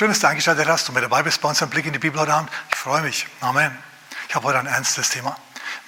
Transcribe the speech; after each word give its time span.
Schön, 0.00 0.08
dass 0.08 0.20
du 0.20 0.28
eingeschaltet 0.28 0.66
hast 0.66 0.88
und 0.88 0.94
mit 0.94 1.04
dabei 1.04 1.22
bist 1.22 1.42
bei 1.42 1.50
uns 1.50 1.60
Blick 1.68 1.84
in 1.84 1.92
die 1.92 1.98
Bibel 1.98 2.18
heute 2.18 2.32
Abend. 2.32 2.50
Ich 2.70 2.76
freue 2.76 3.02
mich. 3.02 3.26
Amen. 3.42 3.78
Ich 4.30 4.34
habe 4.34 4.46
heute 4.46 4.58
ein 4.58 4.64
ernstes 4.64 5.10
Thema. 5.10 5.36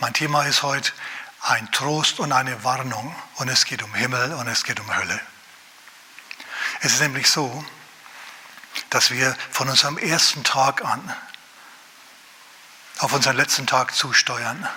Mein 0.00 0.12
Thema 0.12 0.42
ist 0.42 0.62
heute 0.62 0.92
ein 1.40 1.72
Trost 1.72 2.20
und 2.20 2.30
eine 2.30 2.62
Warnung. 2.62 3.16
Und 3.36 3.48
es 3.48 3.64
geht 3.64 3.82
um 3.82 3.94
Himmel 3.94 4.34
und 4.34 4.48
es 4.48 4.64
geht 4.64 4.80
um 4.80 4.94
Hölle. 4.94 5.18
Es 6.82 6.92
ist 6.92 7.00
nämlich 7.00 7.30
so, 7.30 7.64
dass 8.90 9.10
wir 9.10 9.34
von 9.50 9.70
unserem 9.70 9.96
ersten 9.96 10.44
Tag 10.44 10.84
an 10.84 11.16
auf 12.98 13.14
unseren 13.14 13.36
letzten 13.36 13.66
Tag 13.66 13.94
zusteuern. 13.94 14.68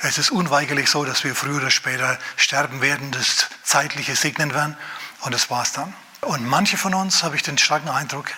Es 0.00 0.18
ist 0.18 0.32
unweigerlich 0.32 0.90
so, 0.90 1.04
dass 1.04 1.22
wir 1.22 1.36
früher 1.36 1.58
oder 1.58 1.70
später 1.70 2.18
sterben 2.34 2.80
werden, 2.80 3.12
das 3.12 3.46
Zeitliche 3.62 4.16
segnen 4.16 4.52
werden 4.52 4.76
und 5.20 5.32
das 5.32 5.48
war's 5.48 5.70
dann. 5.70 5.94
Und 6.22 6.44
manche 6.44 6.76
von 6.76 6.92
uns, 6.94 7.22
habe 7.22 7.36
ich 7.36 7.44
den 7.44 7.56
starken 7.56 7.88
Eindruck, 7.88 8.32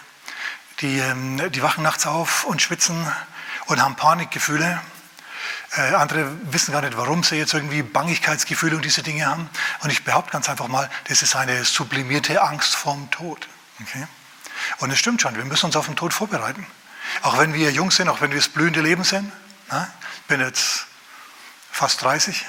die, 0.80 0.98
ähm, 0.98 1.51
die 1.53 1.62
wachen 1.62 1.83
nachts 1.83 2.07
auf 2.07 2.45
und 2.45 2.61
schwitzen 2.61 3.11
und 3.67 3.83
haben 3.83 3.97
Panikgefühle. 3.97 4.80
Äh, 5.77 5.95
andere 5.95 6.30
wissen 6.53 6.73
gar 6.73 6.83
nicht, 6.83 6.97
warum 6.97 7.23
sie 7.23 7.37
jetzt 7.37 7.55
irgendwie 7.55 7.83
Bangigkeitsgefühle 7.83 8.77
und 8.77 8.84
diese 8.84 9.03
Dinge 9.03 9.27
haben. 9.27 9.48
Und 9.81 9.91
ich 9.91 10.05
behaupte 10.05 10.33
ganz 10.33 10.48
einfach 10.48 10.69
mal, 10.69 10.91
das 11.09 11.23
ist 11.23 11.37
eine 11.37 11.65
sublimierte 11.65 12.43
Angst 12.43 12.75
vorm 12.75 13.11
Tod. 13.11 13.48
Okay? 13.81 14.07
Und 14.79 14.91
es 14.91 14.98
stimmt 14.98 15.23
schon, 15.23 15.37
wir 15.37 15.45
müssen 15.45 15.67
uns 15.67 15.77
auf 15.77 15.87
den 15.87 15.97
Tod 15.97 16.15
vorbereiten. 16.15 16.67
Auch 17.23 17.39
wenn 17.39 17.55
wir 17.55 17.70
jung 17.70 17.91
sind, 17.91 18.09
auch 18.09 18.20
wenn 18.20 18.31
wir 18.31 18.39
das 18.39 18.48
blühende 18.48 18.81
Leben 18.81 19.05
sind. 19.05 19.33
Ne? 19.70 19.91
Ich 20.17 20.23
bin 20.29 20.41
jetzt 20.41 20.87
fast 21.70 22.03
30. 22.03 22.45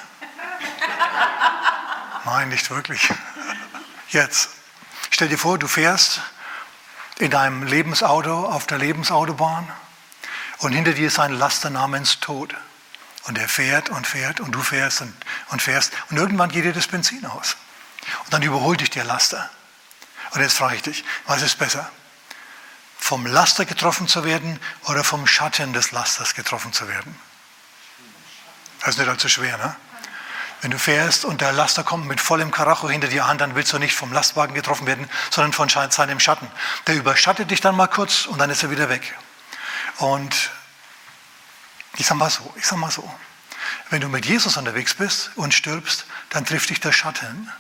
Nein, 2.26 2.50
nicht 2.50 2.70
wirklich. 2.70 3.10
Jetzt, 4.10 4.50
stell 5.12 5.30
dir 5.30 5.38
vor, 5.38 5.58
du 5.58 5.68
fährst 5.68 6.22
in 7.20 7.32
deinem 7.32 7.64
Lebensauto 7.64 8.46
auf 8.46 8.68
der 8.68 8.78
Lebensautobahn 8.78 9.68
und 10.60 10.72
hinter 10.74 10.94
dir 10.94 11.08
ist 11.08 11.20
ein 11.20 11.34
Laster 11.34 11.70
namens 11.70 12.20
Tod. 12.20 12.56
Und 13.24 13.38
er 13.38 13.50
fährt 13.50 13.90
und 13.90 14.08
fährt 14.08 14.40
und 14.40 14.54
du 14.54 14.62
fährst 14.62 15.02
und, 15.02 15.14
und 15.50 15.62
fährst 15.62 15.92
und 16.10 16.18
irgendwann 16.18 16.50
geht 16.50 16.64
dir 16.64 16.74
das 16.74 16.88
Benzin 16.88 17.26
aus. 17.26 17.58
Und 18.24 18.34
dann 18.34 18.42
überholt 18.42 18.80
dich 18.80 18.90
der 18.90 19.04
Laster. 19.04 19.50
Und 20.32 20.42
jetzt 20.42 20.58
frage 20.58 20.76
ich 20.76 20.82
dich, 20.82 21.04
was 21.26 21.42
ist 21.42 21.60
besser? 21.60 21.90
Vom 22.98 23.26
Laster 23.26 23.66
getroffen 23.66 24.08
zu 24.08 24.24
werden 24.24 24.60
oder 24.86 25.04
vom 25.04 25.28
Schatten 25.28 25.74
des 25.74 25.92
Lasters 25.92 26.36
getroffen 26.36 26.72
zu 26.72 26.88
werden? 26.88 27.20
Das 28.80 28.90
ist 28.90 29.00
nicht 29.00 29.10
allzu 29.10 29.28
schwer, 29.28 29.58
ne? 29.58 29.76
Wenn 30.62 30.72
du 30.72 30.80
fährst 30.80 31.24
und 31.24 31.42
der 31.42 31.52
Laster 31.52 31.84
kommt 31.84 32.08
mit 32.08 32.20
vollem 32.20 32.50
Karacho 32.50 32.90
hinter 32.90 33.08
dir 33.08 33.26
an, 33.26 33.38
dann 33.38 33.54
willst 33.54 33.72
du 33.74 33.78
nicht 33.78 33.94
vom 33.94 34.12
Lastwagen 34.12 34.56
getroffen 34.56 34.88
werden, 34.88 35.08
sondern 35.30 35.54
von 35.54 35.70
seinem 35.70 36.20
Schatten. 36.20 36.50
Der 36.88 36.96
überschattet 36.96 37.52
dich 37.52 37.62
dann 37.62 37.76
mal 37.76 37.88
kurz 37.88 38.26
und 38.26 38.40
dann 38.40 38.50
ist 38.50 38.64
er 38.64 38.72
wieder 38.72 38.90
weg. 38.90 39.16
Und 39.98 40.50
ich 41.98 42.08
sag 42.08 42.18
mal 42.18 42.30
so, 42.30 42.52
ich 42.56 42.66
sag 42.66 42.80
mal 42.80 42.90
so, 42.90 43.08
wenn 43.90 44.02
du 44.02 44.10
mit 44.10 44.26
Jesus 44.26 44.58
unterwegs 44.58 44.96
bist 44.96 45.32
und 45.36 45.54
stirbst, 45.54 46.06
dann 46.30 46.46
trifft 46.46 46.70
dich 46.70 46.80
der 46.80 46.92
Schatten. 46.92 47.52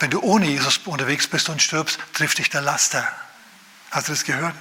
Wenn 0.00 0.10
du 0.10 0.20
ohne 0.20 0.46
Jesus 0.46 0.78
unterwegs 0.84 1.26
bist 1.26 1.48
und 1.48 1.62
stirbst, 1.62 1.98
trifft 2.12 2.38
dich 2.38 2.50
der 2.50 2.62
Laster. 2.62 3.06
Hast 3.90 4.08
du 4.08 4.12
das 4.12 4.24
gehört? 4.24 4.54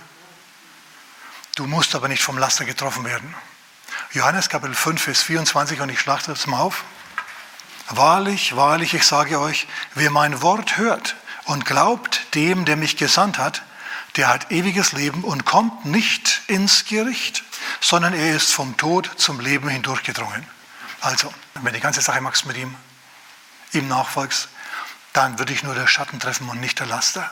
Du 1.55 1.65
musst 1.65 1.95
aber 1.95 2.07
nicht 2.07 2.23
vom 2.23 2.37
Laster 2.37 2.65
getroffen 2.65 3.03
werden. 3.03 3.33
Johannes 4.11 4.49
Kapitel 4.49 4.75
5, 4.75 5.01
Vers 5.01 5.23
24, 5.23 5.81
und 5.81 5.89
ich 5.89 5.99
schlage 5.99 6.23
das 6.27 6.47
mal 6.47 6.59
auf. 6.59 6.83
Wahrlich, 7.89 8.55
wahrlich, 8.55 8.93
ich 8.93 9.03
sage 9.03 9.39
euch, 9.39 9.67
wer 9.93 10.09
mein 10.09 10.41
Wort 10.41 10.77
hört 10.77 11.15
und 11.45 11.65
glaubt 11.65 12.33
dem, 12.33 12.65
der 12.65 12.77
mich 12.77 12.97
gesandt 12.97 13.37
hat, 13.37 13.61
der 14.15 14.27
hat 14.27 14.51
ewiges 14.51 14.91
Leben 14.91 15.23
und 15.23 15.45
kommt 15.45 15.85
nicht 15.85 16.41
ins 16.47 16.85
Gericht, 16.85 17.43
sondern 17.81 18.13
er 18.13 18.35
ist 18.35 18.51
vom 18.51 18.77
Tod 18.77 19.11
zum 19.17 19.39
Leben 19.39 19.69
hindurchgedrungen. 19.69 20.47
Also, 21.01 21.31
wenn 21.53 21.65
du 21.65 21.71
die 21.73 21.79
ganze 21.79 22.01
Sache 22.01 22.21
machst 22.21 22.45
mit 22.45 22.57
ihm, 22.57 22.75
ihm 23.73 23.87
nachfolgst, 23.87 24.49
dann 25.13 25.37
würde 25.37 25.53
ich 25.53 25.63
nur 25.63 25.75
der 25.75 25.87
Schatten 25.87 26.19
treffen 26.19 26.49
und 26.49 26.59
nicht 26.59 26.79
der 26.79 26.87
Laster. 26.87 27.31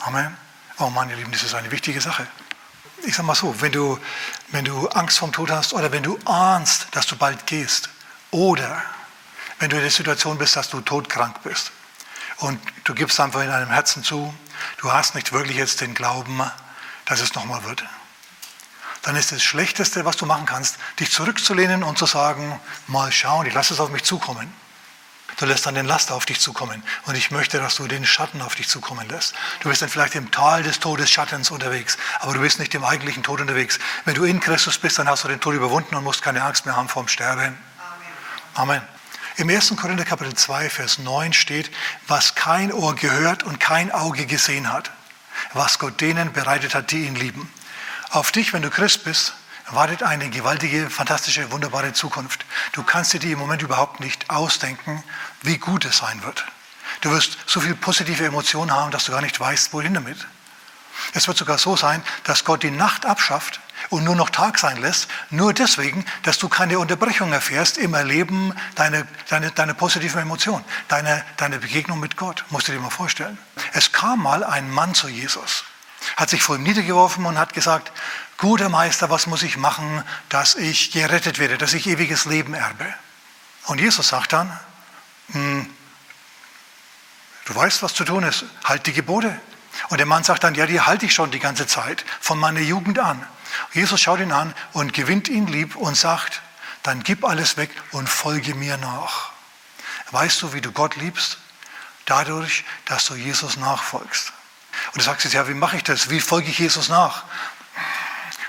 Amen. 0.00 0.36
Oh 0.78 0.90
ihr 1.08 1.16
Lieben, 1.16 1.30
das 1.30 1.42
ist 1.42 1.54
eine 1.54 1.70
wichtige 1.70 2.00
Sache. 2.00 2.26
Ich 3.04 3.14
sage 3.14 3.26
mal 3.26 3.34
so, 3.34 3.60
wenn 3.60 3.72
du, 3.72 3.98
wenn 4.48 4.64
du 4.64 4.88
Angst 4.88 5.18
vom 5.18 5.30
Tod 5.30 5.50
hast 5.50 5.72
oder 5.74 5.92
wenn 5.92 6.02
du 6.02 6.18
ahnst, 6.24 6.88
dass 6.92 7.06
du 7.06 7.16
bald 7.16 7.46
gehst 7.46 7.90
oder 8.30 8.82
wenn 9.60 9.70
du 9.70 9.76
in 9.76 9.82
der 9.82 9.90
Situation 9.90 10.38
bist, 10.38 10.56
dass 10.56 10.70
du 10.70 10.80
todkrank 10.80 11.42
bist 11.42 11.70
und 12.38 12.58
du 12.84 12.94
gibst 12.94 13.20
einfach 13.20 13.42
in 13.42 13.48
deinem 13.48 13.70
Herzen 13.70 14.02
zu, 14.02 14.34
du 14.78 14.92
hast 14.92 15.14
nicht 15.14 15.32
wirklich 15.32 15.56
jetzt 15.56 15.80
den 15.80 15.94
Glauben, 15.94 16.42
dass 17.04 17.20
es 17.20 17.34
nochmal 17.34 17.62
wird, 17.64 17.84
dann 19.02 19.16
ist 19.16 19.32
das 19.32 19.42
Schlechteste, 19.42 20.04
was 20.04 20.16
du 20.16 20.26
machen 20.26 20.46
kannst, 20.46 20.78
dich 20.98 21.10
zurückzulehnen 21.10 21.82
und 21.82 21.98
zu 21.98 22.06
sagen, 22.06 22.60
mal 22.86 23.12
schauen, 23.12 23.46
ich 23.46 23.54
lasse 23.54 23.74
es 23.74 23.80
auf 23.80 23.90
mich 23.90 24.02
zukommen. 24.02 24.52
Du 25.36 25.46
lässt 25.46 25.64
dann 25.64 25.74
den 25.74 25.86
Laster 25.86 26.14
auf 26.14 26.26
dich 26.26 26.38
zukommen. 26.38 26.82
Und 27.06 27.14
ich 27.14 27.30
möchte, 27.30 27.58
dass 27.58 27.76
du 27.76 27.86
den 27.86 28.04
Schatten 28.04 28.42
auf 28.42 28.56
dich 28.56 28.68
zukommen 28.68 29.08
lässt. 29.08 29.34
Du 29.60 29.70
bist 29.70 29.80
dann 29.80 29.88
vielleicht 29.88 30.14
im 30.14 30.30
Tal 30.30 30.62
des 30.62 30.80
Todesschattens 30.80 31.50
unterwegs, 31.50 31.96
aber 32.18 32.34
du 32.34 32.40
bist 32.40 32.58
nicht 32.58 32.74
im 32.74 32.84
eigentlichen 32.84 33.22
Tod 33.22 33.40
unterwegs. 33.40 33.78
Wenn 34.04 34.14
du 34.14 34.24
in 34.24 34.40
Christus 34.40 34.76
bist, 34.76 34.98
dann 34.98 35.08
hast 35.08 35.24
du 35.24 35.28
den 35.28 35.40
Tod 35.40 35.54
überwunden 35.54 35.94
und 35.94 36.04
musst 36.04 36.20
keine 36.20 36.42
Angst 36.42 36.66
mehr 36.66 36.76
haben 36.76 36.90
vorm 36.90 37.08
Sterben. 37.08 37.56
Amen. 38.54 38.78
Amen. 38.80 38.99
Im 39.40 39.48
1. 39.48 39.74
Korinther 39.74 40.04
Kapitel 40.04 40.34
2, 40.34 40.68
Vers 40.68 40.98
9 40.98 41.32
steht, 41.32 41.70
was 42.06 42.34
kein 42.34 42.70
Ohr 42.74 42.94
gehört 42.94 43.42
und 43.42 43.58
kein 43.58 43.90
Auge 43.90 44.26
gesehen 44.26 44.70
hat, 44.70 44.90
was 45.54 45.78
Gott 45.78 45.98
denen 46.02 46.34
bereitet 46.34 46.74
hat, 46.74 46.90
die 46.90 47.06
ihn 47.06 47.14
lieben. 47.14 47.50
Auf 48.10 48.32
dich, 48.32 48.52
wenn 48.52 48.60
du 48.60 48.68
Christ 48.68 49.02
bist, 49.04 49.32
wartet 49.70 50.02
eine 50.02 50.28
gewaltige, 50.28 50.90
fantastische, 50.90 51.50
wunderbare 51.52 51.94
Zukunft. 51.94 52.44
Du 52.72 52.82
kannst 52.82 53.14
dir 53.14 53.18
die 53.18 53.32
im 53.32 53.38
Moment 53.38 53.62
überhaupt 53.62 54.00
nicht 54.00 54.28
ausdenken, 54.28 55.02
wie 55.40 55.56
gut 55.56 55.86
es 55.86 55.96
sein 55.96 56.22
wird. 56.22 56.44
Du 57.00 57.10
wirst 57.10 57.38
so 57.46 57.60
viel 57.60 57.74
positive 57.74 58.26
Emotionen 58.26 58.72
haben, 58.72 58.90
dass 58.90 59.06
du 59.06 59.12
gar 59.12 59.22
nicht 59.22 59.40
weißt, 59.40 59.72
wohin 59.72 59.94
damit. 59.94 60.18
Es 61.14 61.28
wird 61.28 61.38
sogar 61.38 61.56
so 61.56 61.76
sein, 61.76 62.02
dass 62.24 62.44
Gott 62.44 62.62
die 62.62 62.70
Nacht 62.70 63.06
abschafft 63.06 63.58
und 63.88 64.04
nur 64.04 64.14
noch 64.14 64.30
Tag 64.30 64.58
sein 64.58 64.76
lässt, 64.80 65.08
nur 65.30 65.54
deswegen, 65.54 66.04
dass 66.22 66.38
du 66.38 66.48
keine 66.48 66.78
Unterbrechung 66.78 67.32
erfährst 67.32 67.78
im 67.78 67.94
Erleben 67.94 68.54
deiner 68.74 69.06
deine, 69.28 69.50
deine 69.52 69.74
positiven 69.74 70.20
Emotionen, 70.20 70.64
deine, 70.88 71.24
deine 71.36 71.58
Begegnung 71.58 72.00
mit 72.00 72.16
Gott. 72.16 72.44
Musst 72.50 72.68
du 72.68 72.72
dir 72.72 72.80
mal 72.80 72.90
vorstellen. 72.90 73.38
Es 73.72 73.92
kam 73.92 74.22
mal 74.22 74.44
ein 74.44 74.70
Mann 74.70 74.94
zu 74.94 75.08
Jesus, 75.08 75.64
hat 76.16 76.30
sich 76.30 76.42
vor 76.42 76.56
ihm 76.56 76.62
niedergeworfen 76.62 77.24
und 77.24 77.38
hat 77.38 77.52
gesagt, 77.52 77.92
guter 78.36 78.68
Meister, 78.68 79.10
was 79.10 79.26
muss 79.26 79.42
ich 79.42 79.56
machen, 79.56 80.02
dass 80.28 80.54
ich 80.54 80.90
gerettet 80.90 81.38
werde, 81.38 81.58
dass 81.58 81.74
ich 81.74 81.86
ewiges 81.86 82.24
Leben 82.24 82.54
erbe? 82.54 82.86
Und 83.66 83.80
Jesus 83.80 84.08
sagt 84.08 84.32
dann, 84.32 84.58
hm, 85.32 85.68
du 87.44 87.54
weißt, 87.54 87.82
was 87.82 87.94
zu 87.94 88.04
tun 88.04 88.24
ist, 88.24 88.44
halt 88.64 88.86
die 88.86 88.92
Gebote. 88.92 89.38
Und 89.88 89.98
der 89.98 90.06
Mann 90.06 90.24
sagt 90.24 90.44
dann, 90.44 90.54
ja, 90.54 90.66
die 90.66 90.80
halte 90.80 91.06
ich 91.06 91.14
schon 91.14 91.30
die 91.30 91.38
ganze 91.38 91.66
Zeit, 91.66 92.04
von 92.20 92.38
meiner 92.38 92.60
Jugend 92.60 92.98
an. 92.98 93.24
Jesus 93.72 94.00
schaut 94.00 94.20
ihn 94.20 94.32
an 94.32 94.54
und 94.72 94.92
gewinnt 94.92 95.28
ihn 95.28 95.46
lieb 95.46 95.76
und 95.76 95.96
sagt, 95.96 96.42
dann 96.82 97.02
gib 97.02 97.24
alles 97.24 97.56
weg 97.56 97.70
und 97.92 98.08
folge 98.08 98.54
mir 98.54 98.76
nach. 98.76 99.30
Weißt 100.10 100.42
du, 100.42 100.52
wie 100.52 100.60
du 100.60 100.72
Gott 100.72 100.96
liebst? 100.96 101.38
Dadurch, 102.06 102.64
dass 102.86 103.04
du 103.06 103.14
Jesus 103.14 103.56
nachfolgst. 103.56 104.32
Und 104.92 104.96
du 104.96 105.04
sagst 105.04 105.24
jetzt, 105.24 105.34
ja, 105.34 105.46
wie 105.48 105.54
mache 105.54 105.76
ich 105.76 105.84
das? 105.84 106.10
Wie 106.10 106.20
folge 106.20 106.48
ich 106.50 106.58
Jesus 106.58 106.88
nach? 106.88 107.24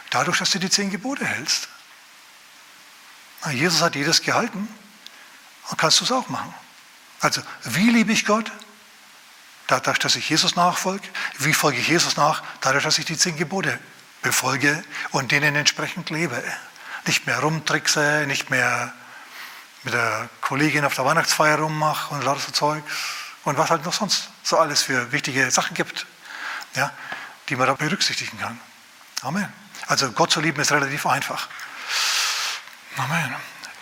Dadurch, 0.10 0.40
dass 0.40 0.52
du 0.52 0.60
die 0.60 0.70
zehn 0.70 0.90
Gebote 0.90 1.26
hältst. 1.26 1.68
Jesus 3.52 3.82
hat 3.82 3.96
jedes 3.96 4.22
gehalten. 4.22 4.68
Dann 5.70 5.78
kannst 5.78 6.00
du 6.00 6.06
es 6.06 6.12
auch 6.12 6.30
machen. 6.30 6.54
Also, 7.20 7.42
wie 7.64 7.90
liebe 7.90 8.12
ich 8.12 8.26
Gott? 8.26 8.52
Dadurch, 9.68 10.00
dass 10.00 10.16
ich 10.16 10.30
Jesus 10.30 10.56
nachfolge. 10.56 11.08
Wie 11.38 11.54
folge 11.54 11.80
ich 11.80 11.88
Jesus 11.88 12.18
nach? 12.18 12.44
Dadurch, 12.62 12.84
dass 12.84 12.98
ich 12.98 13.06
die 13.06 13.18
zehn 13.18 13.38
Gebote 13.38 13.80
befolge 14.22 14.84
und 15.12 15.32
denen 15.32 15.56
entsprechend 15.56 16.10
lebe. 16.10 16.42
Nicht 17.06 17.26
mehr 17.26 17.40
rumtrickse, 17.40 18.26
nicht 18.28 18.50
mehr 18.50 18.94
mit 19.84 19.94
der 19.94 20.30
Kollegin 20.42 20.86
auf 20.86 20.96
der 20.96 21.06
Weihnachtsfeier 21.06 21.58
rummache 21.58 22.14
und 22.14 22.24
lauter 22.24 22.42
so 22.42 22.52
Zeug 22.52 22.84
und 23.44 23.58
was 23.58 23.70
halt 23.70 23.84
noch 23.86 23.94
sonst 23.94 24.30
so 24.44 24.58
alles 24.58 24.84
für 24.84 25.12
wichtige 25.12 25.50
Sachen 25.50 25.74
gibt, 25.74 26.06
ja, 26.76 26.92
die 27.50 27.56
man 27.56 27.68
da 27.68 27.74
berücksichtigen 27.74 28.40
kann. 28.40 28.60
Amen. 29.22 29.52
Also 29.88 30.12
Gott 30.12 30.32
zu 30.32 30.40
lieben 30.40 30.62
ist 30.62 30.72
relativ 30.72 31.06
einfach. 31.06 31.48
Amen. 32.98 33.36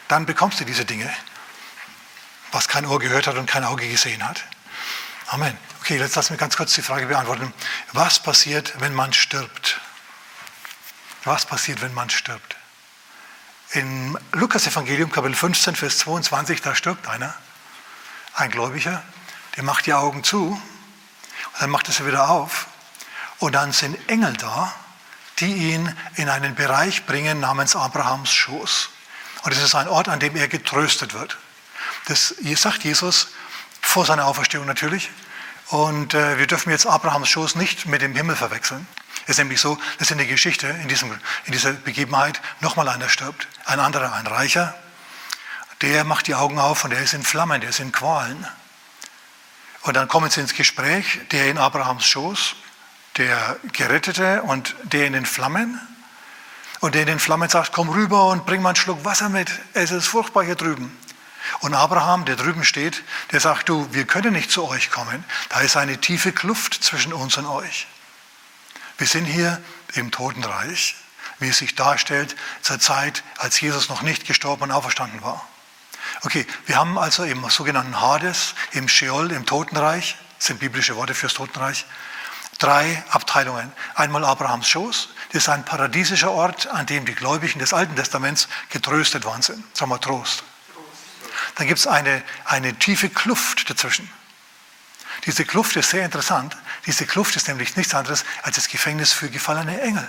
Dann 0.07 0.25
bekommst 0.25 0.59
du 0.59 0.65
diese 0.65 0.86
Dinge, 0.86 1.12
was 2.51 2.68
kein 2.68 2.86
Ohr 2.86 3.00
gehört 3.00 3.27
hat 3.27 3.36
und 3.36 3.45
kein 3.45 3.63
Auge 3.63 3.88
gesehen 3.88 4.27
hat. 4.27 4.44
Amen. 5.27 5.57
Okay, 5.81 5.97
jetzt 5.97 6.15
lass 6.15 6.30
mich 6.30 6.39
ganz 6.39 6.57
kurz 6.57 6.74
die 6.74 6.81
Frage 6.81 7.06
beantworten. 7.07 7.53
Was 7.94 8.21
passiert, 8.21 8.74
wenn 8.80 8.94
man 8.94 9.13
stirbt? 9.13 9.80
Was 11.25 11.45
passiert, 11.45 11.81
wenn 11.81 11.94
man 11.94 12.10
stirbt? 12.10 12.56
Im 13.71 14.18
Lukas-Evangelium, 14.31 15.12
Kapitel 15.12 15.36
15, 15.36 15.75
Vers 15.75 16.00
22, 16.00 16.62
da 16.62 16.74
stirbt 16.74 17.07
einer, 17.07 17.33
ein 18.36 18.50
Gläubiger, 18.51 19.04
der 19.56 19.63
macht 19.63 19.86
die 19.86 19.94
Augen 19.94 20.24
zu 20.24 20.51
und 20.51 21.62
dann 21.62 21.69
macht 21.69 21.88
er 21.88 21.94
sie 21.94 22.06
wieder 22.07 22.30
auf 22.30 22.68
Und 23.39 23.54
dann 23.54 23.71
sind 23.71 23.98
Engel 24.10 24.33
da, 24.33 24.74
die 25.39 25.71
ihn 25.71 25.95
in 26.16 26.30
einen 26.30 26.56
Bereich 26.56 27.06
bringen 27.06 27.39
namens 27.39 27.75
Abrahams 27.75 28.31
Schoß. 28.31 28.89
Und 29.44 29.51
es 29.51 29.62
ist 29.62 29.75
ein 29.75 29.88
Ort, 29.88 30.10
an 30.10 30.19
dem 30.19 30.36
er 30.36 30.48
getröstet 30.48 31.13
wird. 31.13 31.38
Das 32.06 32.36
sagt 32.56 32.83
Jesus 32.83 33.27
vor 33.81 34.06
seiner 34.06 34.25
Auferstehung 34.25 34.65
natürlich. 34.65 35.10
Und 35.68 36.13
äh, 36.13 36.38
wir 36.38 36.48
dürfen 36.48 36.72
jetzt 36.72 36.86
Abrahams 36.86 37.30
Schoß 37.30 37.56
nicht 37.56 37.86
mit 37.86 38.01
dem 38.01 38.15
Himmel 38.15 38.36
verwechseln. 38.36 38.88
Es 39.30 39.34
ist 39.34 39.38
nämlich 39.44 39.62
so, 39.62 39.78
dass 40.00 40.10
in 40.10 40.18
der 40.18 40.26
Geschichte, 40.26 40.66
in, 40.81 40.88
diesem, 40.88 41.12
in 41.46 41.52
dieser 41.52 41.74
Begebenheit, 41.74 42.42
nochmal 42.62 42.90
einer 42.90 43.10
stirbt. 43.10 43.48
Ein 43.64 43.80
anderer, 43.80 44.12
ein 44.14 44.26
Reicher. 44.26 44.74
Der 45.81 46.04
macht 46.04 46.26
die 46.26 46.34
Augen 46.34 46.58
auf 46.58 46.84
und 46.84 46.90
der 46.90 47.04
ist 47.04 47.14
in 47.14 47.22
Flammen, 47.22 47.62
der 47.62 47.70
ist 47.70 47.80
in 47.80 47.92
Qualen. 47.92 48.48
Und 49.84 49.94
dann 49.94 50.08
kommen 50.08 50.31
sie 50.31 50.42
ins 50.42 50.56
Gespräch, 50.56 51.20
der 51.30 51.46
in 51.46 51.60
Abrahams 51.60 52.08
Schoß, 52.08 52.56
der 53.18 53.58
Gerettete 53.72 54.42
und 54.42 54.76
der 54.81 55.06
in 55.06 55.14
den 55.14 55.28
Flammen. 55.28 55.80
Und 56.80 56.96
der 56.96 57.02
in 57.02 57.08
den 57.08 57.20
Flammen 57.20 57.50
sagt, 57.50 57.72
komm 57.72 57.90
rüber 57.90 58.30
und 58.30 58.48
bring 58.48 58.64
mal 58.64 58.70
einen 58.70 58.78
Schluck 58.78 59.06
Wasser 59.06 59.30
mit. 59.30 59.52
Es 59.75 59.92
ist 59.92 60.08
furchtbar 60.08 60.44
hier 60.44 60.56
drüben. 60.56 60.98
Und 61.60 61.75
Abraham, 61.75 62.25
der 62.25 62.36
drüben 62.36 62.64
steht, 62.64 63.04
der 63.32 63.42
sagt, 63.42 63.70
du, 63.70 63.88
wir 63.92 64.06
können 64.06 64.34
nicht 64.34 64.50
zu 64.50 64.68
euch 64.68 64.90
kommen. 64.90 65.24
Da 65.50 65.60
ist 65.60 65.78
eine 65.78 66.02
tiefe 66.02 66.32
Kluft 66.32 66.84
zwischen 66.84 67.14
uns 67.14 67.38
und 67.38 67.46
euch. 67.46 67.86
Wir 69.00 69.07
sind 69.07 69.24
hier 69.24 69.62
im 69.94 70.12
Totenreich, 70.12 70.96
wie 71.40 71.48
es 71.48 71.57
sich 71.57 71.74
darstellt 71.74 72.36
zur 72.62 72.80
Zeit, 72.81 73.24
als 73.38 73.60
Jesus 73.62 73.88
noch 73.88 74.01
nicht 74.01 74.28
gestorben 74.28 74.63
und 74.63 74.72
auferstanden 74.72 75.24
war. 75.24 75.48
Okay, 76.24 76.46
wir 76.66 76.75
haben 76.75 76.98
also 76.98 77.24
im 77.24 77.50
sogenannten 77.50 78.01
Hades, 78.01 78.56
im 78.74 78.90
Sheol, 78.90 79.31
im 79.31 79.46
Totenreich, 79.46 80.18
sind 80.38 80.60
biblische 80.60 80.98
Worte 80.98 81.13
fürs 81.13 81.34
Totenreich, 81.34 81.86
drei 82.57 83.01
Abteilungen. 83.10 83.72
Einmal 83.96 84.25
Abrahams 84.25 84.68
Schoß, 84.68 85.10
das 85.31 85.44
ist 85.44 85.50
ein 85.50 85.63
paradiesischer 85.63 86.31
Ort, 86.31 86.68
an 86.68 86.86
dem 86.86 87.06
die 87.06 87.16
Gläubigen 87.16 87.60
des 87.60 87.74
Alten 87.74 87.96
Testaments 87.96 88.50
getröstet 88.69 89.24
worden 89.24 89.42
sind. 89.42 89.78
Sagen 89.78 89.92
wir 89.92 90.01
Trost. 90.01 90.44
Dann 91.56 91.68
gibt 91.68 91.80
es 91.80 91.88
eine, 91.88 92.22
eine 92.44 92.78
tiefe 92.78 93.10
Kluft 93.10 93.69
dazwischen. 93.69 94.12
Diese 95.25 95.46
Kluft 95.46 95.78
ist 95.78 95.90
sehr 95.90 96.04
interessant. 96.04 96.57
Diese 96.86 97.06
Kluft 97.06 97.36
ist 97.36 97.48
nämlich 97.48 97.76
nichts 97.76 97.94
anderes 97.94 98.26
als 98.44 98.56
das 98.56 98.68
Gefängnis 98.68 99.12
für 99.12 99.30
gefallene 99.30 99.81
Engel. 99.81 100.08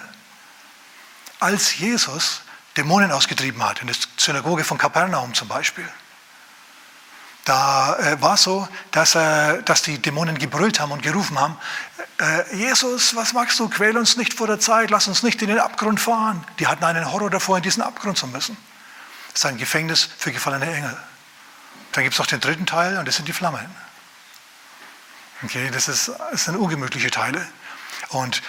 Als 1.41 1.77
Jesus 1.79 2.43
Dämonen 2.77 3.11
ausgetrieben 3.11 3.63
hat, 3.63 3.81
in 3.81 3.89
der 3.89 3.97
Synagoge 4.17 4.65
von 4.65 4.79
Kapernaum 4.79 5.35
zum 5.35 5.49
Beispiel, 5.49 5.89
da 7.45 7.97
äh, 7.97 8.21
war 8.21 8.35
es 8.35 8.43
so, 8.43 8.69
dass, 8.91 9.15
äh, 9.15 9.63
dass 9.63 9.83
die 9.83 9.99
Dämonen 9.99 10.39
gebrüllt 10.39 10.79
haben 10.79 10.93
und 10.93 11.03
gerufen 11.03 11.39
haben, 11.39 11.59
äh, 12.21 12.55
Jesus, 12.55 13.17
was 13.17 13.33
magst 13.33 13.59
du, 13.59 13.69
quäl 13.69 13.97
uns 13.97 14.17
nicht 14.17 14.35
vor 14.35 14.47
der 14.47 14.61
Zeit, 14.61 14.91
lass 14.91 15.09
uns 15.09 15.23
nicht 15.23 15.41
in 15.43 15.49
den 15.49 15.59
Abgrund 15.59 16.01
fahren. 16.01 16.47
Die 16.59 16.67
hatten 16.67 16.85
einen 16.85 17.11
Horror 17.11 17.31
davor, 17.31 17.57
in 17.57 17.63
diesen 17.63 17.83
Abgrund 17.83 18.19
zu 18.19 18.27
müssen. 18.27 18.57
Das 19.33 19.41
ist 19.41 19.47
ein 19.47 19.57
Gefängnis 19.57 20.09
für 20.19 20.33
gefallene 20.33 20.73
Engel. 20.73 20.97
Dann 21.93 22.05
gibt 22.05 22.15
es 22.15 22.19
noch 22.19 22.27
den 22.27 22.41
dritten 22.41 22.67
Teil 22.67 22.99
und 22.99 23.09
das 23.09 23.17
sind 23.17 23.27
die 23.27 23.33
Flammen. 23.33 23.69
Okay, 25.43 25.71
das, 25.71 25.89
ist, 25.89 26.11
das 26.31 26.45
sind 26.45 26.57
ungemütliche 26.57 27.11
Teile. 27.11 27.47
Und 28.11 28.43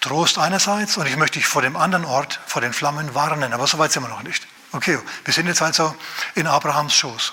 Trost 0.00 0.38
einerseits 0.38 0.96
und 0.96 1.06
ich 1.06 1.16
möchte 1.16 1.38
dich 1.38 1.46
vor 1.46 1.62
dem 1.62 1.76
anderen 1.76 2.04
Ort, 2.04 2.40
vor 2.46 2.62
den 2.62 2.72
Flammen 2.72 3.14
warnen, 3.14 3.52
aber 3.52 3.66
so 3.66 3.78
weit 3.78 3.92
sind 3.92 4.02
wir 4.04 4.08
noch 4.08 4.22
nicht. 4.22 4.46
Okay, 4.72 4.98
wir 5.24 5.34
sind 5.34 5.46
jetzt 5.46 5.62
also 5.62 5.94
in 6.34 6.46
Abrahams 6.46 6.94
Schoß. 6.94 7.32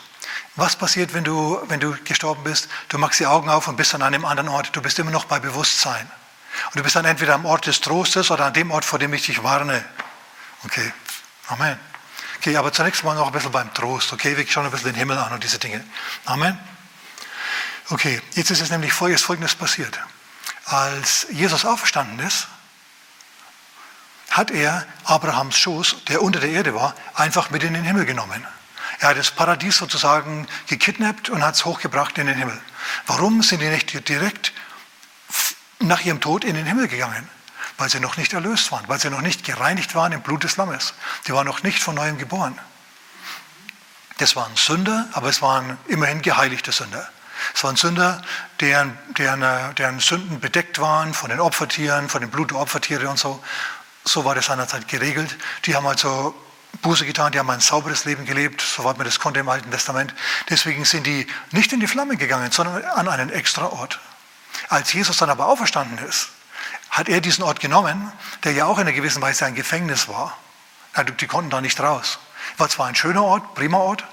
Was 0.55 0.75
passiert, 0.75 1.13
wenn 1.13 1.23
du, 1.23 1.61
wenn 1.67 1.79
du 1.79 1.95
gestorben 2.03 2.43
bist? 2.43 2.69
Du 2.89 2.97
machst 2.97 3.19
die 3.19 3.27
Augen 3.27 3.49
auf 3.49 3.67
und 3.67 3.75
bist 3.75 3.93
an 3.93 4.01
einem 4.01 4.25
anderen 4.25 4.49
Ort. 4.49 4.75
Du 4.75 4.81
bist 4.81 4.97
immer 4.99 5.11
noch 5.11 5.25
bei 5.25 5.39
Bewusstsein. 5.39 6.09
Und 6.67 6.77
du 6.77 6.83
bist 6.83 6.95
dann 6.95 7.05
entweder 7.05 7.35
am 7.35 7.45
Ort 7.45 7.67
des 7.67 7.81
Trostes 7.81 8.31
oder 8.31 8.45
an 8.45 8.53
dem 8.53 8.71
Ort, 8.71 8.85
vor 8.85 8.97
dem 8.97 9.13
ich 9.13 9.25
dich 9.25 9.43
warne. 9.43 9.83
Okay, 10.63 10.91
Amen. 11.47 11.77
Okay, 12.37 12.57
aber 12.57 12.73
zunächst 12.73 13.03
mal 13.03 13.15
noch 13.15 13.27
ein 13.27 13.33
bisschen 13.33 13.51
beim 13.51 13.73
Trost. 13.73 14.11
Okay, 14.13 14.35
wir 14.35 14.47
schauen 14.47 14.65
ein 14.65 14.71
bisschen 14.71 14.91
den 14.91 14.95
Himmel 14.95 15.17
an 15.17 15.33
und 15.33 15.43
diese 15.43 15.59
Dinge. 15.59 15.83
Amen. 16.25 16.57
Okay, 17.89 18.21
jetzt 18.33 18.49
ist 18.49 18.61
es 18.61 18.71
nämlich 18.71 18.93
Folgendes 18.93 19.55
passiert. 19.55 19.99
Als 20.65 21.27
Jesus 21.29 21.65
auferstanden 21.65 22.25
ist, 22.25 22.47
hat 24.31 24.49
er 24.51 24.85
Abrahams 25.03 25.57
Schoß, 25.57 25.97
der 26.07 26.21
unter 26.21 26.39
der 26.39 26.49
Erde 26.49 26.73
war, 26.73 26.95
einfach 27.13 27.51
mit 27.51 27.63
in 27.63 27.73
den 27.73 27.83
Himmel 27.83 28.05
genommen. 28.05 28.45
Er 28.99 29.09
hat 29.09 29.17
das 29.17 29.31
Paradies 29.31 29.77
sozusagen 29.77 30.47
gekidnappt 30.67 31.29
und 31.29 31.43
hat 31.43 31.55
es 31.55 31.65
hochgebracht 31.65 32.17
in 32.17 32.27
den 32.27 32.37
Himmel. 32.37 32.59
Warum 33.05 33.43
sind 33.43 33.61
die 33.61 33.69
nicht 33.69 34.09
direkt 34.09 34.51
nach 35.79 36.01
ihrem 36.01 36.21
Tod 36.21 36.43
in 36.43 36.55
den 36.55 36.65
Himmel 36.65 36.87
gegangen? 36.87 37.29
Weil 37.77 37.89
sie 37.89 37.99
noch 37.99 38.17
nicht 38.17 38.33
erlöst 38.33 38.71
waren, 38.71 38.87
weil 38.87 38.99
sie 38.99 39.09
noch 39.09 39.21
nicht 39.21 39.43
gereinigt 39.43 39.95
waren 39.95 40.11
im 40.11 40.21
Blut 40.21 40.43
des 40.43 40.57
Lammes. 40.57 40.93
Die 41.27 41.33
waren 41.33 41.45
noch 41.45 41.61
nicht 41.61 41.83
von 41.83 41.93
neuem 41.93 42.17
geboren. 42.17 42.57
Das 44.17 44.35
waren 44.35 44.55
Sünder, 44.55 45.07
aber 45.11 45.29
es 45.29 45.41
waren 45.41 45.77
immerhin 45.87 46.21
geheiligte 46.21 46.71
Sünder. 46.71 47.09
Es 47.53 47.63
waren 47.63 47.75
Sünder, 47.75 48.21
deren, 48.59 48.97
deren, 49.17 49.75
deren 49.75 49.99
Sünden 49.99 50.39
bedeckt 50.39 50.79
waren 50.79 51.13
von 51.13 51.29
den 51.29 51.39
Opfertieren, 51.39 52.09
von 52.09 52.21
dem 52.21 52.29
Blut 52.29 52.51
der 52.51 52.57
Opfertiere 52.57 53.09
und 53.09 53.19
so. 53.19 53.43
So 54.03 54.25
war 54.25 54.35
das 54.35 54.45
seinerzeit 54.45 54.87
geregelt. 54.87 55.35
Die 55.65 55.75
haben 55.75 55.87
also 55.87 56.35
Buße 56.81 57.05
getan, 57.05 57.31
die 57.31 57.39
haben 57.39 57.49
ein 57.49 57.59
sauberes 57.59 58.05
Leben 58.05 58.25
gelebt, 58.25 58.61
soweit 58.61 58.97
man 58.97 59.05
das 59.05 59.19
konnte 59.19 59.39
im 59.39 59.49
Alten 59.49 59.71
Testament. 59.71 60.13
Deswegen 60.49 60.85
sind 60.85 61.07
die 61.07 61.27
nicht 61.51 61.73
in 61.73 61.79
die 61.79 61.87
Flamme 61.87 62.17
gegangen, 62.17 62.51
sondern 62.51 62.83
an 62.83 63.07
einen 63.07 63.29
extra 63.29 63.67
Ort. 63.67 63.99
Als 64.69 64.93
Jesus 64.93 65.17
dann 65.17 65.29
aber 65.29 65.47
auferstanden 65.47 65.97
ist, 66.05 66.29
hat 66.89 67.09
er 67.09 67.21
diesen 67.21 67.43
Ort 67.43 67.59
genommen, 67.59 68.11
der 68.43 68.53
ja 68.53 68.65
auch 68.65 68.77
in 68.77 68.87
einer 68.87 68.95
gewissen 68.95 69.21
Weise 69.21 69.45
ein 69.45 69.55
Gefängnis 69.55 70.07
war. 70.07 70.37
Die 71.19 71.27
konnten 71.27 71.49
da 71.49 71.61
nicht 71.61 71.79
raus. 71.79 72.19
War 72.57 72.69
zwar 72.69 72.87
ein 72.87 72.95
schöner 72.95 73.23
Ort, 73.23 73.53
prima 73.53 73.77
Ort, 73.77 74.05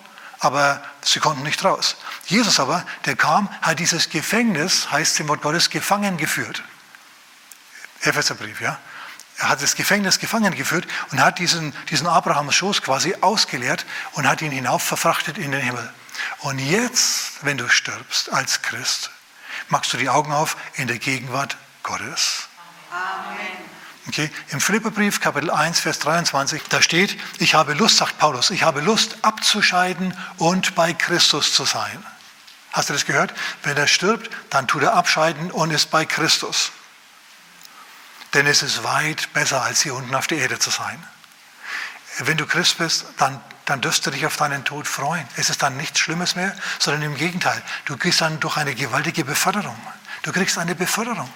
aber 0.43 0.83
sie 1.03 1.21
konnten 1.21 1.45
nicht 1.45 1.65
raus. 1.65 1.97
Jesus 2.27 2.59
aber, 2.59 2.85
der 3.07 3.15
kam, 3.15 3.49
hat 3.63 3.79
dieses 3.79 4.11
Gefängnis, 4.11 4.91
heißt 4.91 5.21
im 5.21 5.29
Wort 5.29 5.41
Gottes, 5.41 5.71
gefangen 5.71 6.17
geführt. 6.17 6.65
Epheserbrief, 8.01 8.61
ja. 8.61 8.77
Er 9.39 9.51
hat 9.51 9.63
das 9.63 9.77
Gefängnis 9.77 10.19
gefangen 10.19 10.53
geführt 10.53 10.87
und 11.13 11.23
hat 11.23 11.39
diesen, 11.39 11.73
diesen 11.91 12.09
Abrahams 12.09 12.57
Schoß 12.57 12.83
quasi 12.83 13.15
ausgeleert 13.21 13.87
und 14.13 14.27
hat 14.27 14.43
ihn 14.43 14.51
hinauf 14.51 14.83
verfrachtet 14.83 15.39
in 15.39 15.53
den 15.53 15.61
Himmel. 15.61 15.89
Und 16.41 16.59
jetzt, 16.59 17.45
wenn 17.45 17.57
du 17.57 17.69
stirbst 17.69 18.33
als 18.33 18.63
Christ, 18.63 19.11
machst 19.69 19.93
du 19.93 19.97
die 19.97 20.09
Augen 20.09 20.33
auf 20.33 20.57
in 20.75 20.89
der 20.89 20.99
Gegenwart 20.99 21.57
Gottes. 21.85 22.49
Amen. 22.91 23.62
Okay, 24.09 24.31
Im 24.49 24.61
Philipperbrief, 24.61 25.21
Kapitel 25.21 25.51
1, 25.51 25.79
Vers 25.79 26.01
23, 26.01 26.65
da 26.69 26.83
steht, 26.83 27.17
ich 27.39 27.55
habe 27.55 27.75
Lust, 27.75 27.99
sagt 27.99 28.19
Paulus, 28.19 28.51
ich 28.51 28.65
habe 28.65 28.81
Lust 28.81 29.17
abzuscheiden 29.23 30.13
und 30.39 30.75
bei 30.75 30.93
Christus 30.93 31.55
zu 31.55 31.65
sein. 31.65 32.05
Hast 32.73 32.89
du 32.89 32.95
das 32.95 33.05
gehört? 33.05 33.33
Wenn 33.63 33.77
er 33.77 33.87
stirbt, 33.87 34.29
dann 34.51 34.67
tut 34.67 34.83
er 34.83 34.95
abscheiden 34.95 35.53
und 35.53 35.71
ist 35.71 35.91
bei 35.91 36.05
Christus. 36.05 36.73
Denn 38.35 38.47
es 38.47 38.63
ist 38.63 38.83
weit 38.83 39.33
besser, 39.35 39.63
als 39.63 39.83
hier 39.83 39.95
unten 39.95 40.15
auf 40.15 40.27
der 40.27 40.39
Erde 40.39 40.59
zu 40.59 40.71
sein. 40.71 41.01
Wenn 42.19 42.37
du 42.37 42.47
Christ 42.47 42.79
bist, 42.79 43.05
dann, 43.19 43.41
dann 43.67 43.81
dürfst 43.83 44.05
du 44.05 44.11
dich 44.11 44.27
auf 44.27 44.37
deinen 44.37 44.65
Tod 44.65 44.89
freuen. 44.89 45.27
Es 45.37 45.49
ist 45.49 45.63
dann 45.63 45.77
nichts 45.77 46.01
Schlimmes 46.01 46.35
mehr, 46.35 46.57
sondern 46.79 47.03
im 47.03 47.15
Gegenteil. 47.15 47.63
Du 47.85 47.97
gehst 47.97 48.21
dann 48.21 48.41
durch 48.41 48.57
eine 48.57 48.75
gewaltige 48.75 49.25
Beförderung. 49.25 49.77
Du 50.23 50.33
kriegst 50.33 50.59
eine 50.59 50.75
Beförderung. 50.75 51.33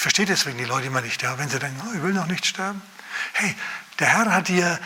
Ich 0.00 0.02
verstehe 0.02 0.24
deswegen 0.24 0.56
die 0.56 0.64
Leute 0.64 0.86
immer 0.86 1.02
nicht, 1.02 1.20
ja, 1.20 1.36
wenn 1.36 1.50
sie 1.50 1.58
denken, 1.58 1.78
oh, 1.86 1.94
ich 1.94 2.02
will 2.02 2.14
noch 2.14 2.24
nicht 2.24 2.46
sterben. 2.46 2.80
Hey, 3.34 3.54
der 3.98 4.06
Herr 4.06 4.32
hat 4.32 4.48
dir 4.48 4.80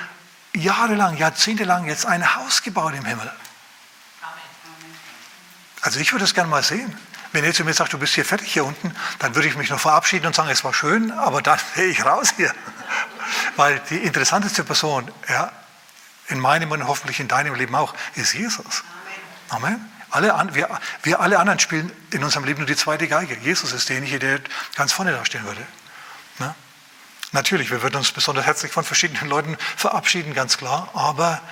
jahrelang, 0.57 1.17
jahrzehntelang 1.17 1.87
jetzt 1.87 2.05
ein 2.05 2.35
Haus 2.35 2.63
gebaut 2.63 2.95
im 2.97 3.05
Himmel. 3.05 3.33
Also 5.83 6.01
ich 6.01 6.11
würde 6.11 6.25
es 6.25 6.35
gerne 6.35 6.51
mal 6.51 6.65
sehen. 6.65 6.93
Wenn 7.31 7.45
er 7.45 7.55
zu 7.55 7.63
mir 7.63 7.75
sagt, 7.75 7.93
du 7.93 7.99
bist 8.01 8.15
hier 8.15 8.25
fertig 8.25 8.53
hier 8.53 8.65
unten, 8.65 8.93
dann 9.21 9.37
würde 9.37 9.47
ich 9.47 9.55
mich 9.55 9.71
noch 9.71 9.79
verabschieden 9.79 10.27
und 10.27 10.35
sagen, 10.35 10.51
es 10.51 10.65
war 10.65 10.75
schön, 10.75 11.13
aber 11.13 11.43
dann 11.43 11.61
gehe 11.77 11.85
ich 11.85 12.05
raus 12.05 12.35
hier. 12.37 12.53
Weil 13.55 13.81
die 13.91 13.99
interessanteste 13.99 14.65
Person, 14.65 15.09
ja, 15.29 15.53
in 16.27 16.41
meinem 16.41 16.73
und 16.73 16.89
hoffentlich 16.89 17.21
in 17.21 17.29
deinem 17.29 17.55
Leben 17.55 17.77
auch, 17.77 17.95
ist 18.17 18.35
Jesus. 18.35 18.83
Amen. 19.49 19.75
Amen. 19.75 19.94
Alle, 20.15 20.33
wir, 20.53 20.69
wir 21.03 21.19
alle 21.19 21.41
anderen 21.41 21.59
spielen 21.59 21.91
in 22.13 22.23
unserem 22.23 22.45
Leben 22.45 22.61
nur 22.61 22.69
die 22.69 22.77
zweite 22.77 23.09
Geige. 23.09 23.37
Jesus 23.39 23.73
ist 23.73 23.89
derjenige, 23.89 24.21
der 24.21 24.39
ganz 24.77 24.93
vorne 24.93 25.11
dastehen 25.11 25.45
würde. 25.45 25.67
Ne? 26.39 26.55
Natürlich, 27.33 27.73
wir 27.73 27.83
würden 27.83 27.97
uns 27.97 28.13
besonders 28.13 28.47
herzlich 28.47 28.71
von 28.71 28.85
verschiedenen 28.85 29.29
Leuten 29.29 29.57
verabschieden, 29.77 30.33
ganz 30.33 30.57
klar, 30.57 30.89
aber 30.95 31.43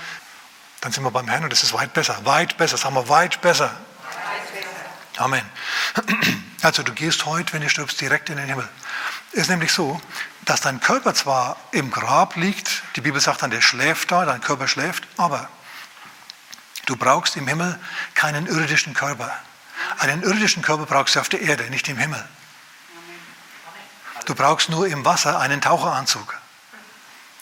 dann 0.81 0.93
sind 0.93 1.03
wir 1.03 1.11
beim 1.11 1.27
Herrn 1.27 1.43
und 1.43 1.51
das 1.51 1.65
ist 1.65 1.73
weit 1.73 1.93
besser. 1.93 2.25
Weit 2.25 2.57
besser, 2.57 2.77
sagen 2.77 2.95
wir 2.95 3.09
weit 3.09 3.41
besser. 3.41 3.65
Weit 3.65 4.53
besser. 4.53 5.25
Amen. 5.25 5.45
Also 6.63 6.85
du 6.85 6.93
gehst 6.93 7.27
heute, 7.27 7.53
wenn 7.55 7.63
du 7.63 7.69
stirbst, 7.69 8.01
direkt 8.01 8.31
in 8.31 8.37
den 8.37 8.47
Himmel. 8.47 8.69
Es 9.33 9.41
ist 9.41 9.51
nämlich 9.51 9.73
so, 9.73 10.01
dass 10.45 10.61
dein 10.61 10.79
Körper 10.79 11.15
zwar 11.15 11.57
im 11.73 11.91
Grab 11.91 12.37
liegt, 12.37 12.85
die 12.95 13.01
Bibel 13.01 13.21
sagt 13.21 13.43
dann, 13.43 13.51
der 13.51 13.61
schläft 13.61 14.13
da, 14.13 14.25
dein 14.25 14.41
Körper 14.41 14.69
schläft, 14.69 15.03
aber 15.17 15.49
Du 16.87 16.97
brauchst 16.97 17.37
im 17.37 17.47
Himmel 17.47 17.79
keinen 18.15 18.47
irdischen 18.47 18.95
Körper. 18.95 19.33
Einen 19.99 20.23
irdischen 20.23 20.63
Körper 20.63 20.87
brauchst 20.87 21.17
du 21.17 21.21
auf 21.21 21.29
der 21.29 21.41
Erde, 21.41 21.65
nicht 21.71 21.89
im 21.89 21.99
Himmel. 21.99 22.25
Du 24.27 24.35
brauchst 24.35 24.69
nur 24.69 24.87
im 24.87 25.05
Wasser 25.05 25.39
einen 25.41 25.61
Taucheranzug. 25.61 26.39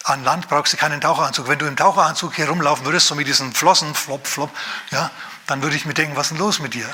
An 0.04 0.24
Land 0.24 0.48
brauchst 0.48 0.72
du 0.72 0.76
keinen 0.76 1.00
Taucheranzug. 1.00 1.48
Wenn 1.48 1.58
du 1.58 1.66
im 1.66 1.76
Taucheranzug 1.76 2.34
hier 2.34 2.48
rumlaufen 2.48 2.86
würdest, 2.86 3.06
so 3.06 3.14
mit 3.14 3.26
diesen 3.26 3.52
Flossen, 3.52 3.94
flop, 3.94 4.26
flop, 4.26 4.50
ja, 4.90 5.10
dann 5.46 5.62
würde 5.62 5.76
ich 5.76 5.84
mir 5.84 5.94
denken, 5.94 6.16
was 6.16 6.26
ist 6.26 6.30
denn 6.30 6.38
los 6.38 6.58
mit 6.58 6.74
dir? 6.74 6.88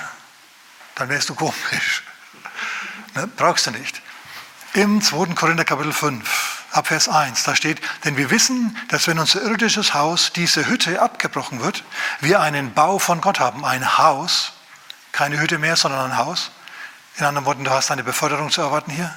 Dann 0.96 1.08
wärst 1.08 1.28
du 1.28 1.34
komisch. 1.34 2.02
Ne? 3.14 3.26
Brauchst 3.28 3.66
du 3.66 3.70
nicht. 3.70 4.02
Im 4.74 5.00
2. 5.00 5.34
Korinther 5.34 5.64
Kapitel 5.64 5.94
5, 5.94 6.55
ab 6.76 6.88
Vers 6.88 7.08
1, 7.08 7.44
da 7.44 7.56
steht, 7.56 7.80
denn 8.04 8.16
wir 8.16 8.30
wissen, 8.30 8.76
dass 8.88 9.06
wenn 9.06 9.18
unser 9.18 9.42
irdisches 9.42 9.94
Haus, 9.94 10.32
diese 10.32 10.66
Hütte 10.66 11.00
abgebrochen 11.00 11.60
wird, 11.60 11.84
wir 12.20 12.40
einen 12.40 12.74
Bau 12.74 12.98
von 12.98 13.20
Gott 13.20 13.40
haben, 13.40 13.64
ein 13.64 13.98
Haus, 13.98 14.52
keine 15.12 15.40
Hütte 15.40 15.58
mehr, 15.58 15.76
sondern 15.76 16.10
ein 16.10 16.16
Haus. 16.18 16.50
In 17.16 17.24
anderen 17.24 17.46
Worten, 17.46 17.64
du 17.64 17.70
hast 17.70 17.90
eine 17.90 18.04
Beförderung 18.04 18.50
zu 18.50 18.60
erwarten 18.60 18.90
hier. 18.90 19.16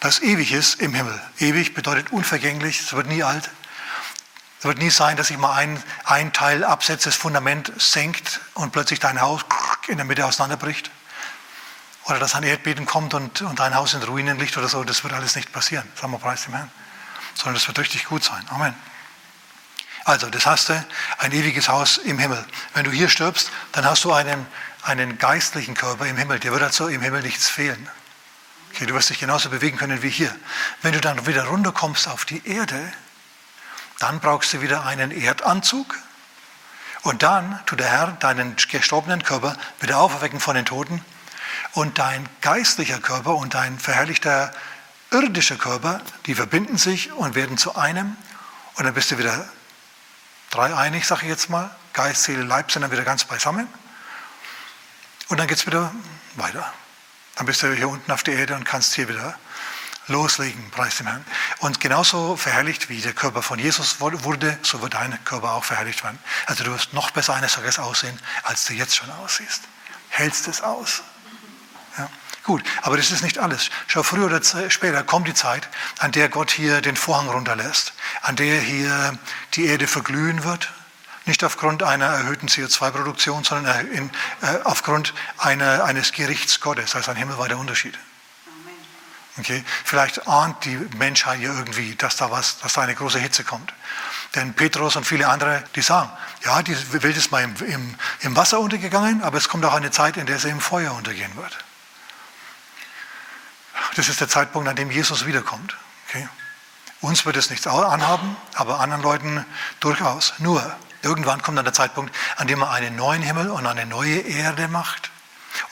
Das 0.00 0.20
ewig 0.20 0.52
ist 0.52 0.80
im 0.80 0.92
Himmel. 0.92 1.18
Ewig 1.38 1.74
bedeutet 1.74 2.12
unvergänglich, 2.12 2.80
es 2.80 2.92
wird 2.92 3.06
nie 3.06 3.22
alt. 3.22 3.50
Es 4.58 4.64
wird 4.64 4.78
nie 4.78 4.90
sein, 4.90 5.16
dass 5.16 5.28
sich 5.28 5.38
mal 5.38 5.54
ein, 5.54 5.82
ein 6.04 6.32
Teil 6.32 6.64
absetzt, 6.64 7.06
das 7.06 7.16
Fundament 7.16 7.72
senkt 7.78 8.40
und 8.54 8.72
plötzlich 8.72 9.00
dein 9.00 9.20
Haus 9.20 9.42
in 9.88 9.96
der 9.96 10.04
Mitte 10.04 10.26
auseinanderbricht. 10.26 10.90
Oder 12.06 12.18
dass 12.20 12.34
ein 12.34 12.44
Erdbeben 12.44 12.86
kommt 12.86 13.14
und, 13.14 13.42
und 13.42 13.58
dein 13.58 13.74
Haus 13.74 13.94
in 13.94 14.02
Ruinen 14.02 14.38
liegt 14.38 14.56
oder 14.56 14.68
so. 14.68 14.84
Das 14.84 15.02
wird 15.02 15.12
alles 15.12 15.34
nicht 15.34 15.52
passieren. 15.52 15.90
Sagen 16.00 16.12
wir 16.12 16.18
preis 16.18 16.44
dem 16.44 16.54
Herrn. 16.54 16.70
Sondern 17.34 17.54
das 17.54 17.66
wird 17.66 17.78
richtig 17.78 18.04
gut 18.06 18.22
sein. 18.22 18.44
Amen. 18.48 18.74
Also, 20.04 20.30
das 20.30 20.46
hast 20.46 20.68
du, 20.68 20.86
ein 21.18 21.32
ewiges 21.32 21.68
Haus 21.68 21.98
im 21.98 22.20
Himmel. 22.20 22.44
Wenn 22.74 22.84
du 22.84 22.92
hier 22.92 23.08
stirbst, 23.08 23.50
dann 23.72 23.84
hast 23.84 24.04
du 24.04 24.12
einen, 24.12 24.46
einen 24.82 25.18
geistlichen 25.18 25.74
Körper 25.74 26.06
im 26.06 26.16
Himmel. 26.16 26.38
Dir 26.38 26.52
wird 26.52 26.62
also 26.62 26.86
im 26.86 27.02
Himmel 27.02 27.22
nichts 27.22 27.48
fehlen. 27.48 27.88
Okay, 28.72 28.86
du 28.86 28.94
wirst 28.94 29.10
dich 29.10 29.18
genauso 29.18 29.50
bewegen 29.50 29.76
können 29.76 30.02
wie 30.02 30.08
hier. 30.08 30.32
Wenn 30.82 30.92
du 30.92 31.00
dann 31.00 31.26
wieder 31.26 31.46
runterkommst 31.46 32.06
auf 32.06 32.24
die 32.24 32.46
Erde, 32.46 32.92
dann 33.98 34.20
brauchst 34.20 34.52
du 34.52 34.60
wieder 34.60 34.86
einen 34.86 35.10
Erdanzug. 35.10 35.96
Und 37.02 37.24
dann 37.24 37.58
tut 37.66 37.80
der 37.80 37.88
Herr 37.88 38.12
deinen 38.20 38.54
gestorbenen 38.54 39.24
Körper 39.24 39.56
wieder 39.80 39.98
auferwecken 39.98 40.38
von 40.38 40.54
den 40.54 40.66
Toten. 40.66 41.04
Und 41.72 41.98
dein 41.98 42.28
geistlicher 42.40 42.98
Körper 42.98 43.34
und 43.34 43.54
dein 43.54 43.78
verherrlichter 43.78 44.52
irdischer 45.10 45.56
Körper, 45.56 46.00
die 46.26 46.34
verbinden 46.34 46.78
sich 46.78 47.12
und 47.12 47.34
werden 47.34 47.58
zu 47.58 47.76
einem. 47.76 48.16
Und 48.74 48.84
dann 48.84 48.94
bist 48.94 49.10
du 49.10 49.18
wieder 49.18 49.48
dreieinig, 50.50 51.06
sage 51.06 51.22
ich 51.22 51.28
jetzt 51.28 51.50
mal. 51.50 51.70
Geist, 51.92 52.24
Seele, 52.24 52.42
Leib 52.42 52.70
sind 52.70 52.82
dann 52.82 52.90
wieder 52.90 53.04
ganz 53.04 53.24
beisammen. 53.24 53.66
Und 55.28 55.38
dann 55.38 55.46
geht 55.46 55.58
es 55.58 55.66
wieder 55.66 55.92
weiter. 56.34 56.72
Dann 57.36 57.46
bist 57.46 57.62
du 57.62 57.72
hier 57.72 57.88
unten 57.88 58.10
auf 58.12 58.22
der 58.22 58.34
Erde 58.34 58.54
und 58.54 58.64
kannst 58.64 58.94
hier 58.94 59.08
wieder 59.08 59.38
loslegen, 60.08 60.70
preis 60.70 60.98
dem 60.98 61.06
Herrn. 61.06 61.24
Und 61.58 61.80
genauso 61.80 62.36
verherrlicht 62.36 62.88
wie 62.88 63.00
der 63.00 63.12
Körper 63.12 63.42
von 63.42 63.58
Jesus 63.58 64.00
wurde, 64.00 64.58
so 64.62 64.80
wird 64.82 64.94
dein 64.94 65.22
Körper 65.24 65.52
auch 65.52 65.64
verherrlicht 65.64 66.04
werden. 66.04 66.18
Also 66.46 66.64
du 66.64 66.72
wirst 66.72 66.92
noch 66.92 67.10
besser 67.10 67.34
eines 67.34 67.54
Tages 67.54 67.78
aussehen, 67.78 68.18
als 68.44 68.64
du 68.66 68.74
jetzt 68.74 68.94
schon 68.96 69.10
aussiehst. 69.10 69.62
Hältst 70.08 70.48
es 70.48 70.62
aus. 70.62 71.02
Gut, 72.46 72.62
aber 72.82 72.96
das 72.96 73.10
ist 73.10 73.24
nicht 73.24 73.38
alles. 73.38 73.70
Schau, 73.88 74.04
früher 74.04 74.26
oder 74.26 74.40
später 74.70 75.02
kommt 75.02 75.26
die 75.26 75.34
Zeit, 75.34 75.68
an 75.98 76.12
der 76.12 76.28
Gott 76.28 76.52
hier 76.52 76.80
den 76.80 76.94
Vorhang 76.94 77.28
runterlässt, 77.28 77.92
an 78.22 78.36
der 78.36 78.60
hier 78.60 79.18
die 79.54 79.66
Erde 79.66 79.88
verglühen 79.88 80.44
wird. 80.44 80.72
Nicht 81.24 81.42
aufgrund 81.42 81.82
einer 81.82 82.06
erhöhten 82.06 82.46
CO2-Produktion, 82.46 83.42
sondern 83.42 83.88
in, 83.88 84.10
äh, 84.42 84.58
aufgrund 84.62 85.12
einer, 85.38 85.82
eines 85.82 86.12
Gerichts 86.12 86.60
Gottes. 86.60 86.92
Das 86.92 87.00
ist 87.00 87.08
ein 87.08 87.16
himmelweiter 87.16 87.58
Unterschied. 87.58 87.98
Okay? 89.36 89.64
Vielleicht 89.84 90.28
ahnt 90.28 90.64
die 90.64 90.76
Menschheit 90.98 91.40
ja 91.40 91.52
irgendwie, 91.52 91.96
dass 91.96 92.14
da, 92.14 92.30
was, 92.30 92.58
dass 92.58 92.74
da 92.74 92.82
eine 92.82 92.94
große 92.94 93.18
Hitze 93.18 93.42
kommt. 93.42 93.74
Denn 94.36 94.54
Petrus 94.54 94.94
und 94.94 95.04
viele 95.04 95.26
andere, 95.26 95.64
die 95.74 95.82
sagen, 95.82 96.10
ja, 96.44 96.62
die 96.62 96.76
Welt 96.92 97.16
ist 97.16 97.32
mal 97.32 97.42
im, 97.42 97.56
im, 97.56 97.94
im 98.20 98.36
Wasser 98.36 98.60
untergegangen, 98.60 99.24
aber 99.24 99.36
es 99.36 99.48
kommt 99.48 99.64
auch 99.64 99.74
eine 99.74 99.90
Zeit, 99.90 100.16
in 100.16 100.26
der 100.26 100.38
sie 100.38 100.50
im 100.50 100.60
Feuer 100.60 100.94
untergehen 100.94 101.34
wird. 101.34 101.65
Das 103.94 104.08
ist 104.08 104.20
der 104.20 104.28
Zeitpunkt, 104.28 104.68
an 104.68 104.76
dem 104.76 104.90
Jesus 104.90 105.26
wiederkommt. 105.26 105.76
Okay? 106.08 106.28
Uns 107.00 107.26
wird 107.26 107.36
es 107.36 107.50
nichts 107.50 107.66
anhaben, 107.66 108.36
aber 108.54 108.80
anderen 108.80 109.02
Leuten 109.02 109.44
durchaus. 109.80 110.34
Nur, 110.38 110.76
irgendwann 111.02 111.42
kommt 111.42 111.58
dann 111.58 111.64
der 111.64 111.74
Zeitpunkt, 111.74 112.14
an 112.36 112.46
dem 112.46 112.62
er 112.62 112.70
einen 112.70 112.96
neuen 112.96 113.22
Himmel 113.22 113.50
und 113.50 113.66
eine 113.66 113.86
neue 113.86 114.18
Erde 114.18 114.68
macht. 114.68 115.10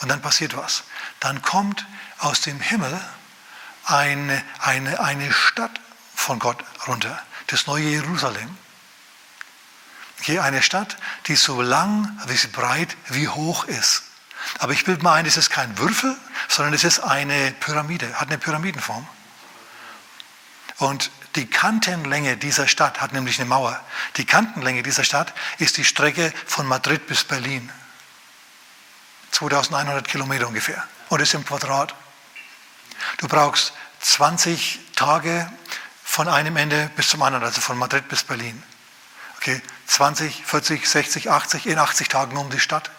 Und 0.01 0.11
dann 0.11 0.21
passiert 0.21 0.57
was. 0.57 0.85
Dann 1.21 1.43
kommt 1.43 1.87
aus 2.19 2.41
dem 2.41 2.61
Himmel 2.61 3.01
eine, 3.85 4.43
eine, 4.61 5.01
eine 5.01 5.33
Stadt 5.33 5.81
von 6.15 6.39
Gott 6.39 6.63
runter, 6.87 7.21
das 7.49 7.67
neue 7.67 7.85
Jerusalem. 7.85 8.57
Okay, 10.21 10.39
eine 10.39 10.63
Stadt, 10.63 10.97
die 11.27 11.37
so 11.37 11.61
lang, 11.61 12.19
wie 12.27 12.37
sie 12.37 12.49
breit, 12.49 12.97
wie 13.09 13.29
hoch 13.29 13.65
ist. 13.65 14.05
Aber 14.59 14.73
ich 14.73 14.85
bilde 14.85 15.03
mal 15.03 15.15
ein, 15.15 15.27
es 15.27 15.37
ist 15.37 15.51
kein 15.51 15.77
Würfel, 15.79 16.17
sondern 16.49 16.75
es 16.75 16.85
ist 16.85 17.01
eine 17.01 17.53
Pyramide, 17.53 18.21
hat 18.21 18.29
eine 18.29 18.39
Pyramidenform. 18.39 19.07
Und 20.79 21.11
die 21.37 21.47
Kantenlänge 21.47 22.37
dieser 22.37 22.69
Stadt 22.69 23.01
hat 23.01 23.13
nämlich 23.13 23.41
eine 23.41 23.49
Mauer. 23.49 23.81
Die 24.17 24.25
Kantenlänge 24.25 24.83
dieser 24.83 25.05
Stadt 25.05 25.33
ist 25.59 25.77
die 25.77 25.85
Strecke 25.85 26.33
von 26.47 26.67
Madrid 26.67 27.07
bis 27.07 27.25
Berlin. 27.25 27.71
2100 29.33 30.07
Kilometer 30.07 30.47
ungefähr. 30.47 30.83
Und 31.09 31.21
ist 31.21 31.35
im 31.35 31.45
Quadrat. 31.45 31.95
Du 33.19 33.29
brauchst 33.29 33.73
20 34.01 34.81
Tage 34.95 35.51
von 36.05 36.29
einem 36.29 36.57
Ende 36.57 36.91
bis 36.95 37.09
zum 37.09 37.23
anderen, 37.23 37.45
also 37.45 37.61
von 37.61 37.77
Madrid 37.77 38.09
bis 38.09 38.23
Berlin. 38.23 38.63
Okay, 39.39 39.61
20, 39.87 40.45
40, 40.45 40.89
60, 40.89 41.31
80, 41.31 41.67
in 41.67 41.79
80 41.79 42.09
Tagen 42.09 42.37
um 42.37 42.51
die 42.51 42.61
Stadt. 42.61 42.91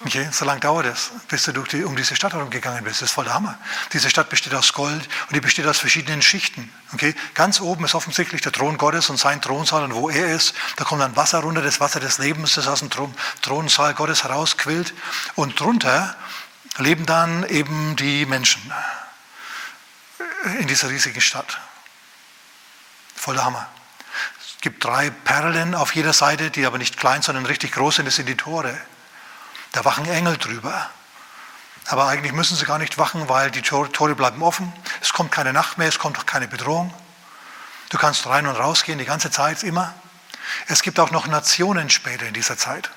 Okay, 0.00 0.28
so 0.32 0.44
lange 0.44 0.60
dauert 0.60 0.86
es, 0.86 1.12
bis 1.28 1.44
du 1.44 1.52
die, 1.52 1.84
um 1.84 1.96
diese 1.96 2.14
Stadt 2.14 2.34
herumgegangen 2.34 2.84
bist. 2.84 3.00
Das 3.00 3.08
ist 3.08 3.14
voll 3.14 3.24
der 3.24 3.34
Hammer. 3.34 3.58
Diese 3.92 4.10
Stadt 4.10 4.28
besteht 4.28 4.54
aus 4.54 4.72
Gold 4.72 5.08
und 5.28 5.34
die 5.34 5.40
besteht 5.40 5.66
aus 5.66 5.78
verschiedenen 5.78 6.20
Schichten. 6.20 6.70
Okay, 6.92 7.14
ganz 7.32 7.60
oben 7.60 7.84
ist 7.84 7.94
offensichtlich 7.94 8.42
der 8.42 8.52
Thron 8.52 8.76
Gottes 8.76 9.08
und 9.08 9.16
sein 9.16 9.40
Thronsaal 9.40 9.84
und 9.84 9.94
wo 9.94 10.10
er 10.10 10.34
ist, 10.34 10.54
da 10.76 10.84
kommt 10.84 11.00
dann 11.00 11.16
Wasser 11.16 11.38
runter, 11.40 11.62
das 11.62 11.80
Wasser 11.80 12.00
des 12.00 12.18
Lebens, 12.18 12.54
das 12.54 12.66
aus 12.66 12.80
dem 12.80 12.90
Thron, 12.90 13.14
Thronsaal 13.40 13.94
Gottes 13.94 14.24
herausquillt. 14.24 14.92
Und 15.36 15.58
drunter 15.58 16.16
leben 16.78 17.06
dann 17.06 17.44
eben 17.48 17.96
die 17.96 18.26
Menschen 18.26 18.72
in 20.58 20.66
dieser 20.66 20.90
riesigen 20.90 21.20
Stadt. 21.20 21.60
Voller 23.14 23.44
Hammer. 23.44 23.66
Es 24.38 24.60
gibt 24.60 24.84
drei 24.84 25.08
Perlen 25.10 25.74
auf 25.74 25.94
jeder 25.94 26.12
Seite, 26.12 26.50
die 26.50 26.66
aber 26.66 26.78
nicht 26.78 26.98
klein, 26.98 27.22
sondern 27.22 27.46
richtig 27.46 27.72
groß 27.72 27.96
sind. 27.96 28.06
Das 28.06 28.16
sind 28.16 28.28
die 28.28 28.36
Tore. 28.36 28.78
Da 29.74 29.84
wachen 29.84 30.06
Engel 30.06 30.36
drüber. 30.36 30.88
Aber 31.86 32.06
eigentlich 32.06 32.32
müssen 32.32 32.56
sie 32.56 32.64
gar 32.64 32.78
nicht 32.78 32.96
wachen, 32.96 33.28
weil 33.28 33.50
die 33.50 33.60
Tore 33.60 34.14
bleiben 34.14 34.40
offen. 34.40 34.72
Es 35.02 35.12
kommt 35.12 35.32
keine 35.32 35.52
Nacht 35.52 35.78
mehr, 35.78 35.88
es 35.88 35.98
kommt 35.98 36.16
auch 36.16 36.26
keine 36.26 36.46
Bedrohung. 36.46 36.94
Du 37.90 37.98
kannst 37.98 38.24
rein 38.26 38.46
und 38.46 38.54
raus 38.54 38.84
gehen, 38.84 38.98
die 38.98 39.04
ganze 39.04 39.32
Zeit, 39.32 39.64
immer. 39.64 39.92
Es 40.68 40.82
gibt 40.82 41.00
auch 41.00 41.10
noch 41.10 41.26
Nationen 41.26 41.90
später 41.90 42.24
in 42.24 42.34
dieser 42.34 42.56
Zeit. 42.56 42.90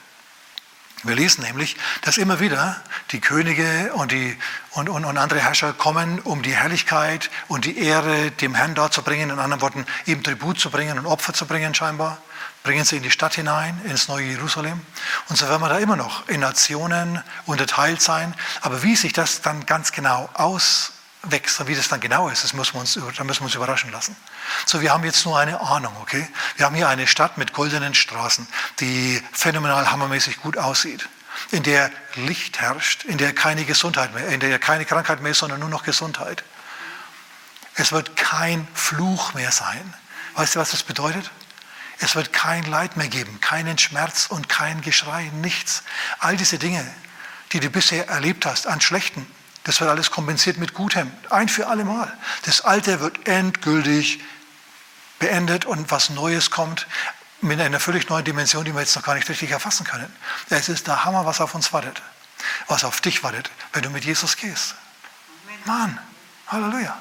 Wir 1.01 1.15
lesen 1.15 1.43
nämlich, 1.43 1.77
dass 2.03 2.17
immer 2.17 2.39
wieder 2.39 2.79
die 3.11 3.21
Könige 3.21 3.91
und, 3.95 4.11
die, 4.11 4.37
und, 4.71 4.87
und, 4.87 5.03
und 5.03 5.17
andere 5.17 5.39
Herrscher 5.39 5.73
kommen, 5.73 6.19
um 6.19 6.43
die 6.43 6.55
Herrlichkeit 6.55 7.31
und 7.47 7.65
die 7.65 7.79
Ehre 7.79 8.29
dem 8.29 8.53
Herrn 8.53 8.75
darzubringen, 8.75 9.31
in 9.31 9.39
anderen 9.39 9.61
Worten, 9.61 9.85
ihm 10.05 10.23
Tribut 10.23 10.59
zu 10.59 10.69
bringen 10.69 10.99
und 10.99 11.07
Opfer 11.07 11.33
zu 11.33 11.47
bringen 11.47 11.73
scheinbar 11.73 12.19
bringen 12.67 12.83
sie 12.83 12.97
in 12.97 13.03
die 13.03 13.11
Stadt 13.11 13.35
hinein, 13.35 13.79
ins 13.85 14.09
neue 14.09 14.25
Jerusalem. 14.25 14.81
Und 15.29 15.37
so 15.37 15.47
werden 15.47 15.61
wir 15.61 15.69
da 15.69 15.77
immer 15.77 15.95
noch 15.95 16.27
in 16.29 16.39
Nationen 16.39 17.21
unterteilt 17.45 18.01
sein. 18.01 18.33
Aber 18.61 18.83
wie 18.83 18.95
sich 18.95 19.13
das 19.13 19.41
dann 19.41 19.65
ganz 19.65 19.91
genau 19.91 20.29
auswächst 20.33 21.59
und 21.59 21.67
wie 21.67 21.75
das 21.75 21.89
dann 21.89 21.99
genau 21.99 22.29
ist, 22.29 22.43
das 22.43 22.53
müssen 22.53 22.75
wir 22.75 22.81
uns, 22.81 22.93
da 22.93 23.23
müssen 23.23 23.41
wir 23.41 23.45
uns 23.45 23.55
überraschen 23.55 23.91
lassen. 23.91 24.15
So, 24.65 24.81
wir 24.81 24.93
haben 24.93 25.03
jetzt 25.03 25.25
nur 25.25 25.37
eine 25.37 25.59
Ahnung, 25.59 25.93
okay? 26.01 26.27
Wir 26.55 26.65
haben 26.65 26.75
hier 26.75 26.87
eine 26.87 27.07
Stadt 27.07 27.37
mit 27.37 27.53
goldenen 27.53 27.93
Straßen, 27.93 28.47
die 28.79 29.21
phänomenal 29.33 29.91
hammermäßig 29.91 30.41
gut 30.41 30.57
aussieht 30.57 31.07
in 31.51 31.63
der 31.63 31.91
Licht 32.15 32.59
herrscht, 32.59 33.05
in 33.05 33.17
der 33.17 33.33
keine 33.33 33.65
Gesundheit 33.65 34.13
mehr, 34.13 34.27
in 34.27 34.39
der 34.39 34.59
keine 34.59 34.85
Krankheit 34.85 35.21
mehr 35.21 35.31
ist, 35.31 35.39
sondern 35.39 35.59
nur 35.59 35.69
noch 35.69 35.83
Gesundheit. 35.83 36.43
Es 37.75 37.91
wird 37.91 38.15
kein 38.15 38.67
Fluch 38.73 39.33
mehr 39.33 39.51
sein. 39.51 39.93
Weißt 40.35 40.55
du, 40.55 40.59
was 40.59 40.71
das 40.71 40.83
bedeutet? 40.83 41.29
Es 41.99 42.15
wird 42.15 42.31
kein 42.31 42.63
Leid 42.65 42.97
mehr 42.97 43.07
geben, 43.07 43.41
keinen 43.41 43.77
Schmerz 43.77 44.27
und 44.27 44.49
kein 44.49 44.81
Geschrei, 44.81 45.31
nichts. 45.41 45.83
All 46.19 46.37
diese 46.37 46.59
Dinge, 46.59 46.85
die 47.53 47.59
du 47.59 47.69
bisher 47.69 48.07
erlebt 48.07 48.45
hast 48.45 48.67
an 48.67 48.81
Schlechten, 48.81 49.25
das 49.63 49.81
wird 49.81 49.89
alles 49.89 50.11
kompensiert 50.11 50.57
mit 50.57 50.73
Gutem, 50.73 51.11
ein 51.29 51.49
für 51.49 51.67
alle 51.67 51.83
Mal. 51.83 52.15
Das 52.43 52.61
Alte 52.61 52.99
wird 52.99 53.27
endgültig 53.27 54.21
beendet 55.19 55.65
und 55.65 55.91
was 55.91 56.09
Neues 56.09 56.51
kommt 56.51 56.87
mit 57.41 57.59
einer 57.59 57.79
völlig 57.79 58.09
neuen 58.09 58.23
Dimension, 58.23 58.63
die 58.63 58.73
wir 58.73 58.81
jetzt 58.81 58.95
noch 58.95 59.03
gar 59.03 59.15
nicht 59.15 59.27
richtig 59.27 59.51
erfassen 59.51 59.85
können. 59.85 60.11
Es 60.49 60.69
ist 60.69 60.87
der 60.87 61.03
Hammer, 61.03 61.25
was 61.25 61.41
auf 61.41 61.53
uns 61.53 61.73
wartet, 61.73 62.01
was 62.67 62.83
auf 62.83 63.01
dich 63.01 63.23
wartet, 63.23 63.51
wenn 63.73 63.81
du 63.81 63.89
mit 63.89 64.05
Jesus 64.05 64.37
gehst. 64.37 64.75
Mann, 65.65 65.99
Halleluja. 66.47 66.97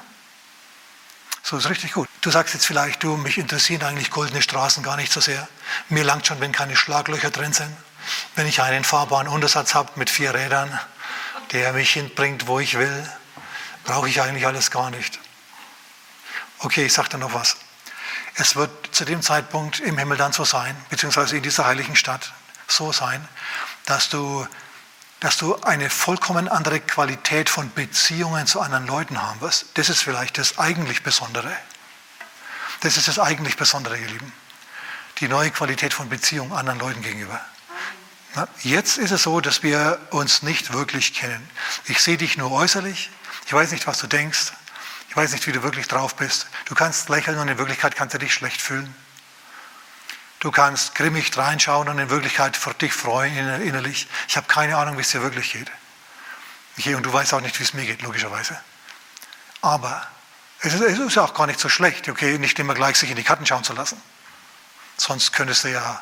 So 1.49 1.55
ist 1.55 1.69
richtig 1.69 1.93
gut. 1.93 2.09
Du 2.19 2.29
sagst 2.29 2.53
jetzt 2.55 2.65
vielleicht, 2.65 3.03
du, 3.03 3.15
mich 3.15 3.37
interessieren 3.37 3.81
eigentlich 3.83 4.11
goldene 4.11 4.41
Straßen 4.41 4.83
gar 4.83 4.97
nicht 4.97 5.13
so 5.13 5.21
sehr. 5.21 5.47
Mir 5.87 6.03
langt 6.03 6.27
schon, 6.27 6.41
wenn 6.41 6.51
keine 6.51 6.75
Schlaglöcher 6.75 7.29
drin 7.29 7.53
sind. 7.53 7.73
Wenn 8.35 8.47
ich 8.47 8.61
einen 8.61 8.83
fahrbaren 8.83 9.29
Untersatz 9.29 9.73
habe 9.73 9.89
mit 9.95 10.09
vier 10.09 10.33
Rädern, 10.33 10.77
der 11.53 11.71
mich 11.71 11.91
hinbringt, 11.91 12.47
wo 12.47 12.59
ich 12.59 12.77
will, 12.77 13.09
brauche 13.85 14.09
ich 14.09 14.21
eigentlich 14.21 14.45
alles 14.45 14.71
gar 14.71 14.89
nicht. 14.91 15.19
Okay, 16.59 16.87
ich 16.87 16.91
sage 16.91 17.07
da 17.11 17.17
noch 17.17 17.33
was. 17.33 17.55
Es 18.35 18.57
wird 18.57 18.93
zu 18.93 19.05
dem 19.05 19.21
Zeitpunkt 19.21 19.79
im 19.79 19.97
Himmel 19.97 20.17
dann 20.17 20.33
so 20.33 20.43
sein, 20.43 20.75
beziehungsweise 20.89 21.37
in 21.37 21.43
dieser 21.43 21.65
heiligen 21.65 21.95
Stadt 21.95 22.33
so 22.67 22.91
sein, 22.91 23.25
dass 23.85 24.09
du, 24.09 24.45
dass 25.19 25.37
du 25.37 25.55
eine 25.61 25.89
vollkommen 25.89 26.47
andere 26.47 26.79
Qualität 26.79 27.49
von 27.49 27.71
Beziehungen 27.73 28.45
zu 28.45 28.61
anderen 28.61 28.85
Leuten 28.85 29.21
haben 29.21 29.41
wirst. 29.41 29.65
Das 29.75 29.89
ist 29.89 30.01
vielleicht 30.01 30.37
das 30.37 30.59
eigentlich 30.59 31.03
Besondere. 31.03 31.51
Das 32.81 32.97
ist 32.97 33.07
das 33.07 33.17
eigentlich 33.17 33.57
Besondere, 33.57 33.97
ihr 33.97 34.07
Lieben. 34.07 34.31
Die 35.19 35.27
neue 35.27 35.49
Qualität 35.49 35.93
von 35.93 36.09
Beziehungen 36.09 36.53
anderen 36.53 36.79
Leuten 36.79 37.01
gegenüber. 37.01 37.41
Jetzt 38.61 38.99
ist 38.99 39.09
es 39.09 39.23
so, 39.23 39.41
dass 39.41 39.63
wir 39.63 39.99
uns 40.11 40.43
nicht 40.43 40.73
wirklich 40.73 41.15
kennen. 41.15 41.49
Ich 41.85 42.01
sehe 42.01 42.17
dich 42.17 42.37
nur 42.37 42.51
äußerlich. 42.51 43.09
Ich 43.47 43.53
weiß 43.53 43.71
nicht, 43.71 43.87
was 43.87 43.97
du 43.97 44.05
denkst. 44.05 44.51
Ich 45.09 45.17
weiß 45.17 45.31
nicht, 45.31 45.47
wie 45.47 45.51
du 45.51 45.63
wirklich 45.63 45.87
drauf 45.87 46.15
bist. 46.15 46.45
Du 46.65 46.75
kannst 46.75 47.09
lächeln 47.09 47.39
und 47.39 47.47
in 47.47 47.57
Wirklichkeit 47.57 47.95
kannst 47.95 48.13
du 48.13 48.19
dich 48.19 48.33
schlecht 48.33 48.61
fühlen. 48.61 48.93
Du 50.39 50.51
kannst 50.51 50.93
grimmig 50.95 51.35
reinschauen 51.35 51.89
und 51.89 51.97
in 51.97 52.09
Wirklichkeit 52.09 52.55
für 52.55 52.73
dich 52.73 52.93
freuen 52.93 53.35
innerlich. 53.61 54.07
Ich 54.27 54.37
habe 54.37 54.47
keine 54.47 54.77
Ahnung, 54.77 54.97
wie 54.97 55.01
es 55.01 55.09
dir 55.09 55.21
wirklich 55.21 55.51
geht. 55.51 55.71
Und 56.95 57.03
du 57.03 57.11
weißt 57.11 57.33
auch 57.33 57.41
nicht, 57.41 57.59
wie 57.59 57.63
es 57.63 57.73
mir 57.73 57.85
geht, 57.85 58.03
logischerweise. 58.03 58.59
Aber 59.61 60.07
es 60.59 60.73
ist, 60.73 60.81
es 60.81 60.99
ist 60.99 61.17
auch 61.17 61.33
gar 61.33 61.47
nicht 61.47 61.59
so 61.59 61.69
schlecht, 61.69 62.07
okay, 62.07 62.37
nicht 62.37 62.59
immer 62.59 62.75
gleich 62.75 62.97
sich 62.97 63.09
in 63.09 63.15
die 63.15 63.23
Karten 63.23 63.45
schauen 63.45 63.63
zu 63.63 63.73
lassen. 63.73 63.99
Sonst 64.95 65.33
könntest 65.33 65.63
du 65.63 65.71
ja 65.71 66.01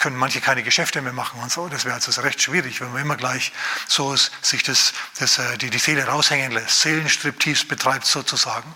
können 0.00 0.16
manche 0.16 0.40
keine 0.40 0.62
Geschäfte 0.62 1.02
mehr 1.02 1.12
machen 1.12 1.38
und 1.40 1.52
so. 1.52 1.68
Das 1.68 1.84
wäre 1.84 1.94
also 1.94 2.20
recht 2.22 2.40
schwierig, 2.40 2.80
wenn 2.80 2.90
man 2.90 3.02
immer 3.02 3.16
gleich 3.16 3.52
so 3.86 4.16
sich 4.16 4.62
das, 4.62 4.94
das, 5.18 5.38
äh, 5.38 5.58
die, 5.58 5.68
die 5.68 5.78
Seele 5.78 6.06
raushängen 6.06 6.52
lässt, 6.52 6.80
Seelenstriptease 6.80 7.66
betreibt 7.66 8.06
sozusagen. 8.06 8.74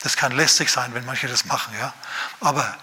Das 0.00 0.16
kann 0.16 0.32
lästig 0.32 0.68
sein, 0.68 0.92
wenn 0.92 1.06
manche 1.06 1.26
das 1.26 1.46
machen, 1.46 1.74
ja. 1.80 1.94
Aber 2.40 2.76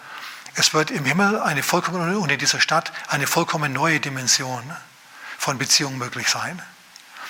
es 0.60 0.74
wird 0.74 0.92
im 0.92 1.06
Himmel 1.06 1.40
eine 1.40 1.64
vollkommen 1.64 2.18
und 2.18 2.30
in 2.30 2.38
dieser 2.38 2.60
Stadt 2.60 2.92
eine 3.08 3.28
vollkommen 3.28 3.72
neue 3.72 4.02
Dimension 4.02 4.64
von 5.38 5.58
Beziehung 5.58 5.98
möglich 5.98 6.28
sein. 6.28 6.62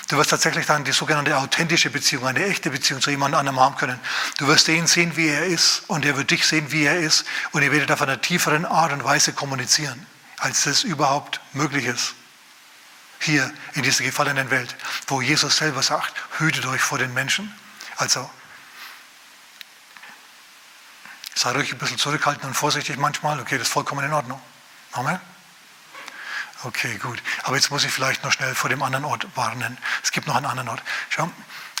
Du 0.08 0.16
wirst 0.16 0.30
tatsächlich 0.30 0.66
dann 0.66 0.82
die 0.82 0.90
sogenannte 0.90 1.36
authentische 1.38 1.90
Beziehung, 1.90 2.26
eine 2.26 2.44
echte 2.44 2.70
Beziehung 2.70 3.00
zu 3.00 3.10
jemand 3.10 3.36
anderem 3.36 3.60
haben 3.60 3.76
können. 3.76 4.00
Du 4.38 4.48
wirst 4.48 4.66
ihn 4.66 4.88
sehen, 4.88 5.16
wie 5.16 5.28
er 5.28 5.44
ist, 5.44 5.84
und 5.86 6.04
er 6.04 6.16
wird 6.16 6.32
dich 6.32 6.44
sehen, 6.44 6.72
wie 6.72 6.82
er 6.82 6.98
ist, 6.98 7.24
und 7.52 7.62
ihr 7.62 7.70
werdet 7.70 7.92
auf 7.92 8.02
einer 8.02 8.20
tieferen 8.20 8.64
Art 8.64 8.92
und 8.92 9.04
Weise 9.04 9.32
kommunizieren 9.32 10.04
als 10.40 10.64
das 10.64 10.82
überhaupt 10.82 11.40
möglich 11.52 11.84
ist. 11.84 12.14
Hier 13.20 13.52
in 13.74 13.82
dieser 13.82 14.02
gefallenen 14.02 14.50
Welt, 14.50 14.74
wo 15.06 15.20
Jesus 15.20 15.58
selber 15.58 15.82
sagt, 15.82 16.14
hütet 16.38 16.66
euch 16.66 16.80
vor 16.80 16.98
den 16.98 17.12
Menschen. 17.12 17.54
Also, 17.96 18.28
sei 21.40 21.52
ruhig 21.52 21.72
ein 21.72 21.78
bisschen 21.78 21.98
zurückhaltend 21.98 22.44
und 22.44 22.54
vorsichtig 22.54 22.96
manchmal. 22.98 23.40
Okay, 23.40 23.58
das 23.58 23.68
ist 23.68 23.72
vollkommen 23.72 24.04
in 24.04 24.12
Ordnung. 24.12 24.40
Amen. 24.92 25.18
Okay, 26.64 26.98
gut. 26.98 27.22
Aber 27.44 27.56
jetzt 27.56 27.70
muss 27.70 27.84
ich 27.84 27.90
vielleicht 27.90 28.22
noch 28.22 28.32
schnell 28.32 28.54
vor 28.54 28.68
dem 28.68 28.82
anderen 28.82 29.06
Ort 29.06 29.26
warnen. 29.34 29.78
Es 30.02 30.12
gibt 30.12 30.26
noch 30.26 30.36
einen 30.36 30.46
anderen 30.46 30.68
Ort. 30.68 30.82
Schau, 31.08 31.30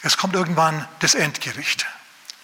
es 0.02 0.16
kommt 0.16 0.34
irgendwann 0.34 0.88
das 1.00 1.14
Endgericht. 1.14 1.86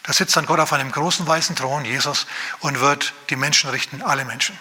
Da 0.02 0.12
sitzt 0.12 0.36
dann 0.36 0.46
Gott 0.46 0.60
auf 0.60 0.72
einem 0.72 0.92
großen 0.92 1.26
weißen 1.26 1.56
Thron, 1.56 1.84
Jesus, 1.84 2.26
und 2.60 2.80
wird 2.80 3.14
die 3.30 3.36
Menschen 3.36 3.70
richten, 3.70 4.02
alle 4.02 4.24
Menschen 4.24 4.56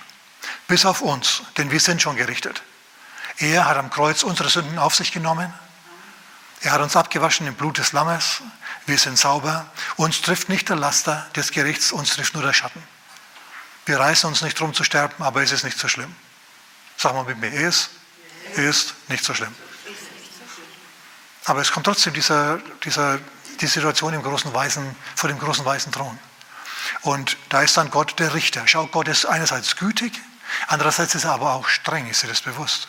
bis 0.67 0.85
auf 0.85 1.01
uns, 1.01 1.43
denn 1.57 1.71
wir 1.71 1.79
sind 1.79 2.01
schon 2.01 2.15
gerichtet. 2.15 2.63
Er 3.37 3.65
hat 3.65 3.77
am 3.77 3.89
Kreuz 3.89 4.23
unsere 4.23 4.49
Sünden 4.49 4.79
auf 4.79 4.95
sich 4.95 5.11
genommen. 5.11 5.53
Er 6.61 6.71
hat 6.71 6.81
uns 6.81 6.95
abgewaschen 6.95 7.47
im 7.47 7.55
Blut 7.55 7.77
des 7.77 7.91
Lammes. 7.91 8.41
Wir 8.85 8.97
sind 8.97 9.17
sauber. 9.17 9.65
Uns 9.97 10.21
trifft 10.21 10.49
nicht 10.49 10.69
der 10.69 10.75
Laster 10.75 11.27
des 11.35 11.51
Gerichts, 11.51 11.91
uns 11.91 12.15
trifft 12.15 12.33
nur 12.33 12.43
der 12.43 12.53
Schatten. 12.53 12.81
Wir 13.85 13.99
reißen 13.99 14.27
uns 14.27 14.41
nicht 14.41 14.59
drum 14.59 14.73
zu 14.73 14.83
sterben, 14.83 15.23
aber 15.23 15.43
es 15.43 15.51
ist 15.51 15.63
nicht 15.63 15.77
so 15.77 15.87
schlimm. 15.87 16.13
Sag 16.97 17.13
mal 17.13 17.23
mit 17.23 17.39
mir, 17.39 17.53
es 17.53 17.89
ist 18.55 18.95
nicht 19.09 19.23
so 19.23 19.33
schlimm. 19.33 19.53
Aber 21.45 21.61
es 21.61 21.71
kommt 21.71 21.85
trotzdem 21.85 22.13
dieser, 22.13 22.59
dieser, 22.83 23.19
die 23.61 23.67
Situation 23.67 24.13
im 24.13 24.23
großen 24.23 24.51
weißen, 24.51 24.95
vor 25.15 25.29
dem 25.29 25.37
großen 25.37 25.63
weißen 25.63 25.91
Thron. 25.91 26.17
Und 27.01 27.37
da 27.49 27.61
ist 27.61 27.77
dann 27.77 27.91
Gott 27.91 28.17
der 28.17 28.33
Richter. 28.33 28.63
Schau, 28.65 28.87
Gott 28.87 29.07
ist 29.07 29.25
einerseits 29.25 29.75
gütig, 29.75 30.19
Andererseits 30.67 31.15
ist 31.15 31.25
er 31.25 31.33
aber 31.33 31.53
auch 31.53 31.67
streng, 31.67 32.07
ist 32.07 32.23
dir 32.23 32.27
das 32.27 32.41
bewusst? 32.41 32.87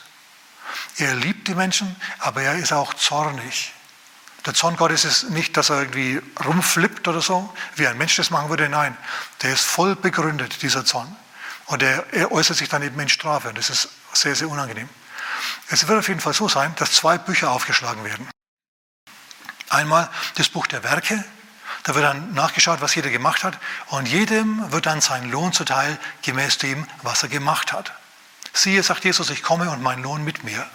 Er 0.98 1.14
liebt 1.14 1.48
die 1.48 1.54
Menschen, 1.54 1.94
aber 2.18 2.42
er 2.42 2.54
ist 2.56 2.72
auch 2.72 2.94
zornig. 2.94 3.72
Der 4.44 4.54
Zorn 4.54 4.76
Gottes 4.76 5.04
ist 5.04 5.30
nicht, 5.30 5.56
dass 5.56 5.70
er 5.70 5.80
irgendwie 5.80 6.22
rumflippt 6.44 7.08
oder 7.08 7.20
so, 7.20 7.52
wie 7.74 7.86
ein 7.86 7.98
Mensch 7.98 8.16
das 8.16 8.30
machen 8.30 8.48
würde. 8.48 8.68
Nein, 8.68 8.96
der 9.42 9.52
ist 9.52 9.64
voll 9.64 9.96
begründet, 9.96 10.62
dieser 10.62 10.84
Zorn. 10.84 11.14
Und 11.66 11.82
er, 11.82 12.06
er 12.12 12.30
äußert 12.30 12.56
sich 12.56 12.68
dann 12.68 12.82
eben 12.82 12.98
in 13.00 13.08
Strafe. 13.08 13.48
Und 13.48 13.58
das 13.58 13.70
ist 13.70 13.88
sehr, 14.12 14.36
sehr 14.36 14.48
unangenehm. 14.48 14.88
Es 15.68 15.86
wird 15.88 15.98
auf 15.98 16.08
jeden 16.08 16.20
Fall 16.20 16.32
so 16.32 16.48
sein, 16.48 16.74
dass 16.76 16.92
zwei 16.92 17.18
Bücher 17.18 17.50
aufgeschlagen 17.50 18.04
werden. 18.04 18.30
Einmal 19.68 20.08
das 20.36 20.48
Buch 20.48 20.68
der 20.68 20.84
Werke, 20.84 21.24
da 21.82 21.94
wird 21.94 22.04
dann 22.04 22.32
nachgeschaut, 22.34 22.80
was 22.80 22.94
jeder 22.94 23.10
gemacht 23.10 23.42
hat. 23.42 23.58
Und 23.88 24.06
jedem 24.06 24.70
wird 24.72 24.86
dann 24.86 25.00
sein 25.00 25.30
Lohn 25.30 25.52
zuteil, 25.52 25.98
gemäß 26.22 26.58
dem, 26.58 26.86
was 27.02 27.22
er 27.22 27.28
gemacht 27.28 27.72
hat. 27.72 27.92
Siehe, 28.56 28.82
sagt 28.82 29.04
Jesus, 29.04 29.28
ich 29.28 29.42
komme 29.42 29.70
und 29.70 29.82
mein 29.82 30.02
Lohn 30.02 30.24
mit 30.24 30.42
mir. 30.42 30.66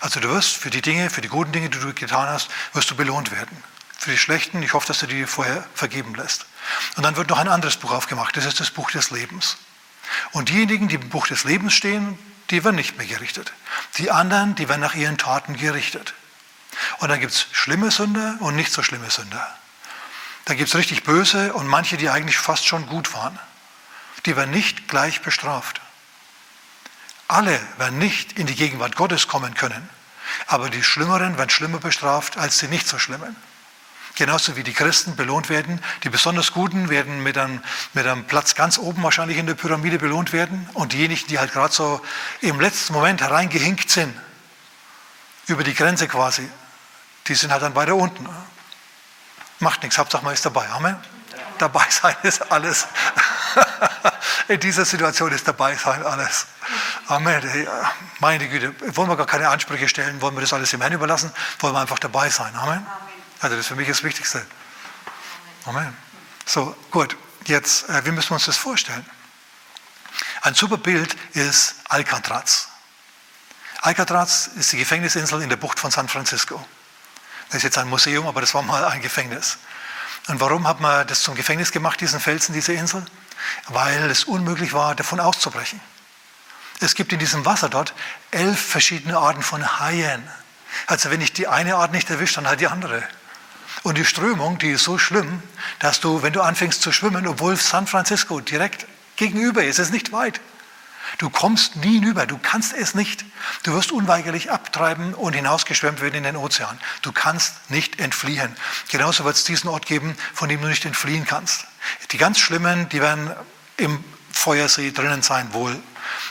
Also 0.00 0.20
du 0.20 0.28
wirst 0.28 0.56
für 0.56 0.68
die 0.68 0.82
Dinge, 0.82 1.08
für 1.08 1.22
die 1.22 1.28
guten 1.28 1.50
Dinge, 1.50 1.70
die 1.70 1.78
du 1.78 1.94
getan 1.94 2.28
hast, 2.28 2.50
wirst 2.74 2.90
du 2.90 2.94
belohnt 2.94 3.30
werden. 3.30 3.56
Für 3.96 4.10
die 4.10 4.18
schlechten, 4.18 4.62
ich 4.62 4.74
hoffe, 4.74 4.86
dass 4.86 4.98
du 4.98 5.06
die 5.06 5.24
vorher 5.24 5.66
vergeben 5.74 6.14
lässt. 6.14 6.44
Und 6.96 7.02
dann 7.02 7.16
wird 7.16 7.30
noch 7.30 7.38
ein 7.38 7.48
anderes 7.48 7.78
Buch 7.78 7.92
aufgemacht, 7.92 8.36
das 8.36 8.44
ist 8.44 8.60
das 8.60 8.70
Buch 8.70 8.90
des 8.90 9.10
Lebens. 9.10 9.56
Und 10.32 10.50
diejenigen, 10.50 10.88
die 10.88 10.96
im 10.96 11.08
Buch 11.08 11.26
des 11.26 11.44
Lebens 11.44 11.72
stehen, 11.72 12.18
die 12.50 12.64
werden 12.64 12.76
nicht 12.76 12.98
mehr 12.98 13.06
gerichtet. 13.06 13.54
Die 13.96 14.10
anderen, 14.10 14.54
die 14.54 14.68
werden 14.68 14.82
nach 14.82 14.94
ihren 14.94 15.16
Taten 15.16 15.56
gerichtet. 15.56 16.12
Und 16.98 17.08
dann 17.08 17.20
gibt 17.20 17.32
es 17.32 17.46
schlimme 17.52 17.90
Sünder 17.90 18.36
und 18.40 18.56
nicht 18.56 18.72
so 18.72 18.82
schlimme 18.82 19.08
Sünder. 19.10 19.46
Da 20.44 20.52
gibt 20.52 20.68
es 20.68 20.74
richtig 20.74 21.04
böse 21.04 21.54
und 21.54 21.66
manche, 21.66 21.96
die 21.96 22.10
eigentlich 22.10 22.36
fast 22.36 22.66
schon 22.66 22.86
gut 22.86 23.14
waren. 23.14 23.38
Die 24.26 24.36
werden 24.36 24.50
nicht 24.50 24.86
gleich 24.86 25.22
bestraft. 25.22 25.80
Alle 27.30 27.60
werden 27.78 27.96
nicht 27.98 28.32
in 28.40 28.48
die 28.48 28.56
Gegenwart 28.56 28.96
Gottes 28.96 29.28
kommen 29.28 29.54
können. 29.54 29.88
Aber 30.48 30.68
die 30.68 30.82
Schlimmeren 30.82 31.38
werden 31.38 31.48
schlimmer 31.48 31.78
bestraft 31.78 32.36
als 32.36 32.58
die 32.58 32.66
nicht 32.66 32.88
so 32.88 32.98
Schlimmen. 32.98 33.36
Genauso 34.16 34.56
wie 34.56 34.64
die 34.64 34.72
Christen 34.72 35.14
belohnt 35.14 35.48
werden. 35.48 35.80
Die 36.02 36.08
besonders 36.08 36.50
Guten 36.50 36.88
werden 36.90 37.22
mit 37.22 37.38
einem, 37.38 37.62
mit 37.92 38.04
einem 38.04 38.24
Platz 38.24 38.56
ganz 38.56 38.78
oben 38.78 39.04
wahrscheinlich 39.04 39.38
in 39.38 39.46
der 39.46 39.54
Pyramide 39.54 39.98
belohnt 39.98 40.32
werden. 40.32 40.68
Und 40.74 40.92
diejenigen, 40.92 41.24
die 41.28 41.38
halt 41.38 41.52
gerade 41.52 41.72
so 41.72 42.02
im 42.40 42.60
letzten 42.60 42.94
Moment 42.94 43.20
hereingehinkt 43.20 43.88
sind, 43.90 44.12
über 45.46 45.62
die 45.62 45.74
Grenze 45.74 46.08
quasi, 46.08 46.50
die 47.28 47.36
sind 47.36 47.52
halt 47.52 47.62
dann 47.62 47.76
weiter 47.76 47.94
unten. 47.94 48.28
Macht 49.60 49.84
nichts, 49.84 49.98
Hauptsache 49.98 50.24
man 50.24 50.34
ist 50.34 50.44
dabei. 50.44 50.68
Amen. 50.70 50.96
Dabei 51.58 51.84
sein 51.90 52.16
ist 52.24 52.50
alles. 52.50 52.88
In 54.48 54.58
dieser 54.58 54.84
Situation 54.84 55.30
ist 55.30 55.46
dabei 55.46 55.76
sein 55.76 56.04
alles. 56.04 56.46
Amen. 57.10 57.66
Meine 58.20 58.48
Güte, 58.48 58.72
wollen 58.96 59.08
wir 59.08 59.16
gar 59.16 59.26
keine 59.26 59.48
Ansprüche 59.48 59.88
stellen, 59.88 60.20
wollen 60.20 60.36
wir 60.36 60.42
das 60.42 60.52
alles 60.52 60.72
im 60.74 60.80
Herrn 60.80 60.92
überlassen, 60.92 61.32
wollen 61.58 61.74
wir 61.74 61.80
einfach 61.80 61.98
dabei 61.98 62.30
sein. 62.30 62.54
Amen. 62.54 62.86
Also 63.40 63.56
das 63.56 63.64
ist 63.64 63.66
für 63.66 63.74
mich 63.74 63.88
das 63.88 64.04
Wichtigste. 64.04 64.46
Amen. 65.64 65.96
So, 66.46 66.76
gut, 66.92 67.16
jetzt, 67.46 67.88
äh, 67.88 68.06
wie 68.06 68.12
müssen 68.12 68.30
wir 68.30 68.34
uns 68.34 68.44
das 68.44 68.56
vorstellen? 68.56 69.04
Ein 70.42 70.54
super 70.54 70.76
Bild 70.76 71.16
ist 71.32 71.74
Alcatraz. 71.88 72.68
Alcatraz 73.80 74.46
ist 74.54 74.70
die 74.70 74.76
Gefängnisinsel 74.76 75.42
in 75.42 75.48
der 75.48 75.56
Bucht 75.56 75.80
von 75.80 75.90
San 75.90 76.06
Francisco. 76.08 76.64
Das 77.48 77.56
ist 77.56 77.62
jetzt 77.64 77.78
ein 77.78 77.88
Museum, 77.88 78.28
aber 78.28 78.40
das 78.40 78.54
war 78.54 78.62
mal 78.62 78.84
ein 78.84 79.02
Gefängnis. 79.02 79.58
Und 80.28 80.38
warum 80.38 80.68
hat 80.68 80.78
man 80.78 81.08
das 81.08 81.22
zum 81.22 81.34
Gefängnis 81.34 81.72
gemacht, 81.72 82.00
diesen 82.00 82.20
Felsen, 82.20 82.52
diese 82.52 82.72
Insel? 82.72 83.04
Weil 83.66 84.08
es 84.12 84.22
unmöglich 84.22 84.72
war, 84.72 84.94
davon 84.94 85.18
auszubrechen. 85.18 85.80
Es 86.80 86.94
gibt 86.94 87.12
in 87.12 87.18
diesem 87.18 87.44
Wasser 87.44 87.68
dort 87.68 87.94
elf 88.30 88.58
verschiedene 88.58 89.18
Arten 89.18 89.42
von 89.42 89.80
Haien. 89.80 90.22
Also 90.86 91.10
wenn 91.10 91.20
ich 91.20 91.32
die 91.32 91.46
eine 91.46 91.76
Art 91.76 91.92
nicht 91.92 92.10
erwische, 92.10 92.36
dann 92.36 92.48
halt 92.48 92.60
die 92.60 92.68
andere. 92.68 93.02
Und 93.82 93.98
die 93.98 94.04
Strömung, 94.04 94.58
die 94.58 94.70
ist 94.70 94.84
so 94.84 94.98
schlimm, 94.98 95.42
dass 95.78 96.00
du, 96.00 96.22
wenn 96.22 96.32
du 96.32 96.42
anfängst 96.42 96.82
zu 96.82 96.92
schwimmen, 96.92 97.26
obwohl 97.26 97.56
San 97.56 97.86
Francisco 97.86 98.40
direkt 98.40 98.86
gegenüber 99.16 99.64
ist, 99.64 99.78
ist 99.78 99.92
nicht 99.92 100.12
weit, 100.12 100.40
Du 101.18 101.30
kommst 101.30 101.76
nie 101.76 101.94
hinüber, 101.94 102.26
du 102.26 102.38
kannst 102.38 102.72
es 102.72 102.94
nicht. 102.94 103.24
Du 103.62 103.74
wirst 103.74 103.92
unweigerlich 103.92 104.50
abtreiben 104.50 105.14
und 105.14 105.34
hinausgeschwemmt 105.34 106.00
werden 106.00 106.14
in 106.14 106.22
den 106.22 106.36
Ozean. 106.36 106.78
Du 107.02 107.12
kannst 107.12 107.70
nicht 107.70 108.00
entfliehen. 108.00 108.54
Genauso 108.88 109.24
wird 109.24 109.36
es 109.36 109.44
diesen 109.44 109.68
Ort 109.68 109.86
geben, 109.86 110.16
von 110.34 110.48
dem 110.48 110.60
du 110.60 110.68
nicht 110.68 110.84
entfliehen 110.84 111.26
kannst. 111.26 111.66
Die 112.12 112.18
ganz 112.18 112.38
Schlimmen, 112.38 112.88
die 112.90 113.00
werden 113.00 113.30
im 113.76 114.02
Feuersee 114.32 114.92
drinnen 114.92 115.22
sein, 115.22 115.52
wohl. 115.52 115.78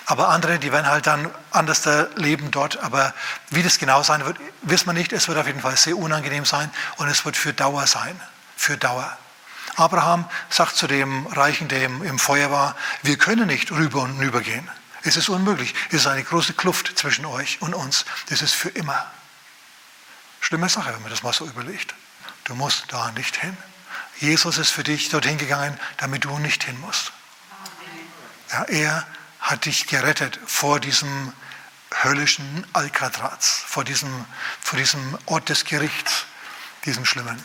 Aber 0.06 0.30
andere, 0.30 0.60
die 0.60 0.72
werden 0.72 0.88
halt 0.88 1.08
dann 1.08 1.30
anders 1.52 1.88
leben 2.16 2.52
dort. 2.52 2.78
Aber 2.78 3.14
wie 3.50 3.64
das 3.64 3.78
genau 3.78 4.04
sein 4.04 4.26
wird, 4.26 4.38
wissen 4.62 4.88
wir 4.88 4.94
nicht. 4.94 5.14
Es 5.14 5.28
wird 5.28 5.38
auf 5.38 5.48
jeden 5.48 5.62
Fall 5.62 5.78
sehr 5.78 5.98
unangenehm 5.98 6.46
sein 6.46 6.72
und 6.98 7.08
es 7.08 7.26
wird 7.26 7.38
für 7.38 7.54
Dauer 7.54 7.88
sein. 7.88 8.20
Für 8.56 8.78
Dauer. 8.78 9.18
Abraham 9.76 10.30
sagt 10.50 10.76
zu 10.76 10.88
dem 10.88 11.28
Reichen, 11.28 11.68
der 11.70 11.86
im 11.86 12.20
Feuer 12.20 12.52
war, 12.52 12.76
wir 13.02 13.18
können 13.18 13.48
nicht 13.48 13.72
rüber 13.72 14.02
und 14.02 14.14
hinüber 14.18 14.42
gehen. 14.42 14.70
Es 15.04 15.16
ist 15.16 15.30
unmöglich. 15.30 15.74
Es 15.90 16.02
ist 16.02 16.08
eine 16.08 16.24
große 16.24 16.54
Kluft 16.54 16.98
zwischen 16.98 17.26
euch 17.26 17.62
und 17.62 17.74
uns. 17.74 18.06
Das 18.28 18.42
ist 18.42 18.54
für 18.54 18.70
immer. 18.70 19.06
Schlimme 20.42 20.70
Sache, 20.70 20.94
wenn 20.94 21.02
man 21.02 21.12
das 21.12 21.24
mal 21.24 21.34
so 21.34 21.46
überlegt. 21.46 21.96
Du 22.44 22.56
musst 22.56 22.86
da 22.90 23.12
nicht 23.12 23.38
hin. 23.38 23.56
Jesus 24.20 24.58
ist 24.58 24.72
für 24.72 24.84
dich 24.84 25.10
dorthin 25.10 25.38
gegangen, 25.38 25.80
damit 25.98 26.26
du 26.26 26.38
nicht 26.40 26.64
hin 26.64 26.80
musst. 26.82 27.14
Ja, 28.52 28.64
er 28.64 29.08
hat 29.40 29.66
dich 29.66 29.88
gerettet 29.88 30.40
vor 30.46 30.80
diesem 30.80 31.34
höllischen 32.04 32.66
Alcatraz, 32.74 33.64
vor 33.66 33.84
diesem, 33.84 34.26
vor 34.62 34.78
diesem 34.78 35.18
Ort 35.26 35.50
des 35.50 35.66
Gerichts, 35.66 36.26
diesem 36.86 37.06
Schlimmen. 37.06 37.42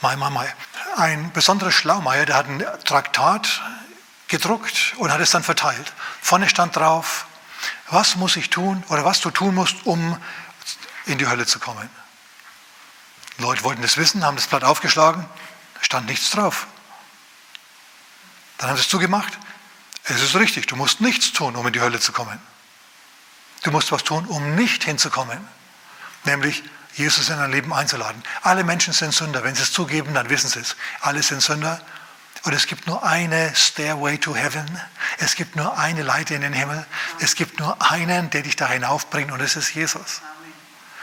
Mai, 0.00 0.16
mai, 0.16 0.30
mai. 0.30 0.54
Ein 0.96 1.32
besonderer 1.32 1.72
Schlaumeier, 1.72 2.26
der 2.26 2.36
hat 2.36 2.48
ein 2.48 2.64
Traktat 2.84 3.62
gedruckt 4.28 4.94
und 4.98 5.12
hat 5.12 5.20
es 5.20 5.30
dann 5.30 5.42
verteilt. 5.42 5.92
Vorne 6.20 6.48
stand 6.48 6.76
drauf, 6.76 7.26
was 7.88 8.16
muss 8.16 8.36
ich 8.36 8.50
tun 8.50 8.82
oder 8.88 9.04
was 9.04 9.20
du 9.20 9.30
tun 9.30 9.54
musst, 9.54 9.76
um 9.84 10.16
in 11.06 11.18
die 11.18 11.26
Hölle 11.26 11.46
zu 11.46 11.58
kommen. 11.58 11.88
Leute 13.38 13.64
wollten 13.64 13.82
das 13.82 13.96
wissen, 13.96 14.24
haben 14.24 14.36
das 14.36 14.46
Blatt 14.46 14.64
aufgeschlagen, 14.64 15.26
stand 15.80 16.06
nichts 16.06 16.30
drauf. 16.30 16.66
Dann 18.58 18.70
haben 18.70 18.76
sie 18.76 18.82
es 18.82 18.88
zugemacht. 18.88 19.38
Es 20.04 20.22
ist 20.22 20.34
richtig, 20.34 20.66
du 20.66 20.76
musst 20.76 21.00
nichts 21.00 21.32
tun, 21.32 21.56
um 21.56 21.66
in 21.66 21.72
die 21.72 21.80
Hölle 21.80 22.00
zu 22.00 22.12
kommen. 22.12 22.40
Du 23.62 23.70
musst 23.70 23.92
was 23.92 24.02
tun, 24.02 24.26
um 24.26 24.54
nicht 24.54 24.84
hinzukommen. 24.84 25.46
Nämlich 26.24 26.62
Jesus 26.94 27.28
in 27.28 27.36
dein 27.36 27.50
Leben 27.50 27.72
einzuladen. 27.72 28.22
Alle 28.42 28.64
Menschen 28.64 28.92
sind 28.92 29.14
Sünder. 29.14 29.44
Wenn 29.44 29.54
sie 29.54 29.62
es 29.62 29.72
zugeben, 29.72 30.14
dann 30.14 30.28
wissen 30.28 30.48
sie 30.48 30.60
es. 30.60 30.76
Alle 31.00 31.22
sind 31.22 31.40
Sünder. 31.40 31.80
Und 32.44 32.52
es 32.52 32.66
gibt 32.66 32.86
nur 32.88 33.04
eine 33.04 33.54
Stairway 33.54 34.18
to 34.18 34.34
Heaven. 34.34 34.66
Es 35.18 35.36
gibt 35.36 35.54
nur 35.54 35.78
eine 35.78 36.02
Leiter 36.02 36.34
in 36.34 36.42
den 36.42 36.52
Himmel. 36.52 36.84
Es 37.20 37.36
gibt 37.36 37.60
nur 37.60 37.80
einen, 37.80 38.30
der 38.30 38.42
dich 38.42 38.56
da 38.56 38.68
hinaufbringt, 38.68 39.30
und 39.30 39.40
es 39.40 39.54
ist 39.54 39.74
Jesus. 39.74 40.22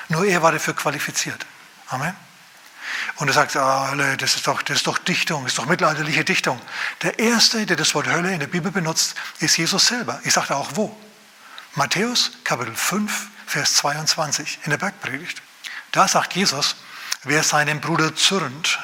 Nur 0.10 0.26
er 0.26 0.42
war 0.42 0.52
dafür 0.52 0.76
qualifiziert. 0.76 1.46
Amen. 1.88 2.14
Und 3.16 3.28
er 3.28 3.34
sagt, 3.34 3.56
oh, 3.56 4.16
das, 4.18 4.36
ist 4.36 4.48
doch, 4.48 4.62
das 4.62 4.78
ist 4.78 4.88
doch 4.88 4.98
Dichtung, 4.98 5.44
das 5.44 5.54
ist 5.54 5.60
doch 5.60 5.66
mittelalterliche 5.66 6.24
Dichtung. 6.24 6.60
Der 7.02 7.20
Erste, 7.20 7.66
der 7.66 7.76
das 7.76 7.94
Wort 7.96 8.08
Hölle 8.08 8.34
in 8.34 8.40
der 8.40 8.48
Bibel 8.48 8.72
benutzt, 8.72 9.16
ist 9.40 9.58
Jesus 9.58 9.88
selber. 9.88 10.20
Ich 10.24 10.34
sagte 10.34 10.56
auch 10.56 10.72
wo. 10.76 10.96
Matthäus 11.76 12.32
Kapitel 12.44 12.76
5, 12.76 13.28
Vers 13.46 13.76
22 13.76 14.60
in 14.64 14.72
der 14.72 14.78
Bergpredigt. 14.78 15.42
Da 15.92 16.08
sagt 16.08 16.34
Jesus, 16.36 16.76
wer 17.24 17.44
seinen 17.44 17.82
Bruder 17.82 18.16
zürnt, 18.16 18.80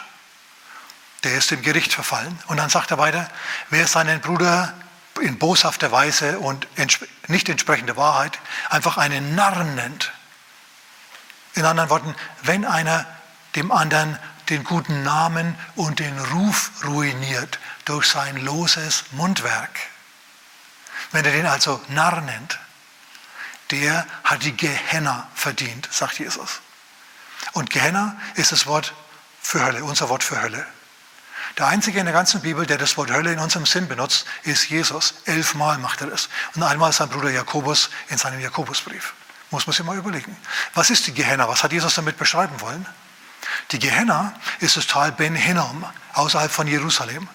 der 1.24 1.36
ist 1.36 1.52
im 1.52 1.62
Gericht 1.62 1.94
verfallen. 1.94 2.40
Und 2.48 2.58
dann 2.58 2.70
sagt 2.70 2.92
er 2.92 2.98
weiter, 2.98 3.30
wer 3.70 3.88
seinen 3.88 4.22
Bruder 4.22 4.74
in 5.22 5.40
boshafter 5.40 5.92
Weise 5.92 6.40
und 6.40 6.68
nicht 7.28 7.50
entsprechender 7.50 7.96
Wahrheit 7.96 8.38
einfach 8.70 8.98
einen 8.98 9.36
Narren 9.36 9.76
nennt. 9.76 10.12
In 11.54 11.66
anderen 11.66 11.90
Worten, 11.90 12.16
wenn 12.44 12.66
einer 12.66 13.06
dem 13.56 13.72
anderen 13.72 14.20
den 14.50 14.64
guten 14.64 15.04
Namen 15.04 15.56
und 15.76 16.00
den 16.00 16.18
Ruf 16.20 16.72
ruiniert 16.84 17.60
durch 17.86 18.08
sein 18.08 18.38
loses 18.38 19.06
Mundwerk, 19.12 19.80
wenn 21.12 21.26
er 21.26 21.32
den 21.32 21.46
also 21.46 21.82
Narr 21.90 22.22
nennt, 22.22 22.60
der 23.72 24.06
hat 24.24 24.44
die 24.44 24.56
Gehenna 24.56 25.28
verdient, 25.34 25.88
sagt 25.92 26.20
Jesus. 26.20 26.62
Und 27.54 27.70
Gehenna 27.70 28.18
ist 28.36 28.52
das 28.52 28.68
Wort 28.68 28.94
für 29.42 29.64
Hölle, 29.64 29.84
unser 29.84 30.10
Wort 30.10 30.24
für 30.24 30.42
Hölle. 30.42 30.66
Der 31.58 31.68
einzige 31.68 32.00
in 32.00 32.06
der 32.06 32.14
ganzen 32.14 32.42
Bibel, 32.42 32.66
der 32.66 32.78
das 32.78 32.98
Wort 32.98 33.12
Hölle 33.12 33.32
in 33.32 33.40
unserem 33.40 33.66
Sinn 33.66 33.88
benutzt, 33.88 34.26
ist 34.44 34.70
Jesus. 34.70 35.16
Elfmal 35.26 35.78
macht 35.78 36.02
er 36.02 36.08
das. 36.08 36.30
Und 36.54 36.64
einmal 36.64 36.92
sein 36.92 37.10
Bruder 37.10 37.30
Jakobus 37.30 37.90
in 38.10 38.18
seinem 38.18 38.42
Jakobusbrief. 38.42 39.14
Muss 39.52 39.66
man 39.66 39.74
sich 39.74 39.86
mal 39.86 39.98
überlegen. 39.98 40.36
Was 40.74 40.90
ist 40.90 41.08
die 41.08 41.14
Gehenna? 41.14 41.48
Was 41.48 41.64
hat 41.64 41.72
Jesus 41.72 41.96
damit 41.96 42.18
beschreiben 42.18 42.60
wollen? 42.60 42.86
Die 43.72 43.80
Gehenna 43.80 44.34
ist 44.60 44.78
das 44.78 44.88
Tal 44.88 45.12
Ben 45.12 45.36
Hinnom 45.36 45.86
außerhalb 46.14 46.52
von 46.52 46.68
Jerusalem. 46.68 47.28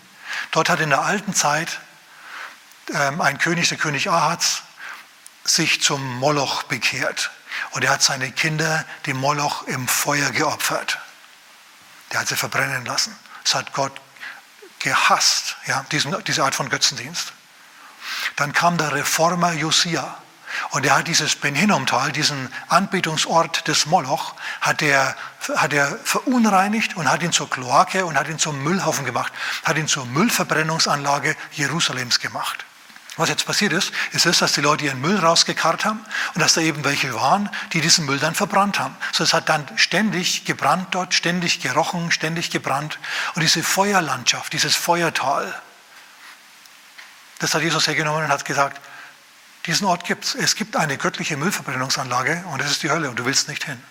Dort 0.50 0.68
hat 0.68 0.80
in 0.80 0.90
der 0.90 1.02
alten 1.02 1.35
Zeit 1.35 1.80
ähm, 2.92 3.20
ein 3.20 3.38
König, 3.38 3.68
der 3.68 3.78
König 3.78 4.11
Ahaz, 4.11 4.62
sich 5.44 5.83
zum 5.83 6.18
Moloch 6.18 6.64
bekehrt. 6.64 7.30
Und 7.72 7.85
er 7.85 7.90
hat 7.90 8.02
seine 8.02 8.30
Kinder 8.30 8.85
dem 9.06 9.16
Moloch 9.16 9.66
im 9.66 9.88
Feuer 9.88 10.30
geopfert. 10.30 10.98
Der 12.12 12.20
hat 12.20 12.28
sie 12.28 12.37
verbrennen 12.37 12.85
lassen. 12.85 13.16
Das 13.44 13.54
hat 13.54 13.72
Gott 13.72 13.92
gehasst, 14.78 15.56
ja, 15.66 15.85
diesen, 15.92 16.22
diese 16.24 16.44
Art 16.44 16.54
von 16.54 16.68
Götzendienst. 16.68 17.33
Dann 18.37 18.52
kam 18.52 18.78
der 18.78 18.92
Reformer 18.92 19.52
Josia 19.52 20.16
und 20.70 20.86
er 20.86 20.98
hat 20.98 21.08
dieses 21.08 21.36
Ben 21.36 21.54
Hinnom-Tal, 21.54 22.12
diesen 22.12 22.52
Anbetungsort 22.68 23.66
des 23.68 23.86
Moloch, 23.86 24.34
hat 24.60 24.82
er, 24.82 25.16
hat 25.56 25.72
er 25.72 25.98
verunreinigt 26.04 26.96
und 26.96 27.10
hat 27.10 27.22
ihn 27.22 27.32
zur 27.32 27.48
Kloake 27.48 28.04
und 28.04 28.18
hat 28.18 28.28
ihn 28.28 28.38
zum 28.38 28.62
Müllhaufen 28.62 29.04
gemacht, 29.04 29.32
hat 29.64 29.76
ihn 29.76 29.88
zur 29.88 30.06
Müllverbrennungsanlage 30.06 31.36
Jerusalems 31.52 32.20
gemacht. 32.20 32.64
Was 33.16 33.28
jetzt 33.28 33.44
passiert 33.44 33.72
ist, 33.72 33.92
ist 34.12 34.24
es, 34.24 34.38
dass 34.38 34.52
die 34.52 34.60
Leute 34.60 34.84
ihren 34.84 35.00
Müll 35.00 35.18
rausgekarrt 35.18 35.84
haben 35.84 36.00
und 36.34 36.40
dass 36.40 36.54
da 36.54 36.60
eben 36.60 36.84
welche 36.84 37.12
waren, 37.12 37.50
die 37.72 37.80
diesen 37.80 38.06
Müll 38.06 38.18
dann 38.18 38.34
verbrannt 38.34 38.78
haben. 38.78 38.96
So 39.12 39.24
es 39.24 39.34
hat 39.34 39.48
dann 39.48 39.68
ständig 39.76 40.44
gebrannt 40.44 40.88
dort, 40.92 41.12
ständig 41.12 41.60
gerochen, 41.60 42.12
ständig 42.12 42.50
gebrannt. 42.50 42.98
Und 43.34 43.42
diese 43.42 43.62
Feuerlandschaft, 43.62 44.52
dieses 44.52 44.74
Feuertal, 44.76 45.52
das 47.40 47.54
hat 47.54 47.62
Jesus 47.62 47.86
hergenommen 47.88 48.24
und 48.24 48.30
hat 48.30 48.44
gesagt, 48.44 48.80
diesen 49.66 49.86
Ort 49.86 50.04
gibt 50.04 50.24
es. 50.24 50.34
Es 50.34 50.54
gibt 50.54 50.76
eine 50.76 50.96
göttliche 50.96 51.36
Müllverbrennungsanlage 51.36 52.44
und 52.50 52.60
das 52.60 52.70
ist 52.70 52.82
die 52.82 52.90
Hölle 52.90 53.10
und 53.10 53.18
du 53.18 53.24
willst 53.24 53.48
nicht 53.48 53.64
hin. 53.64 53.82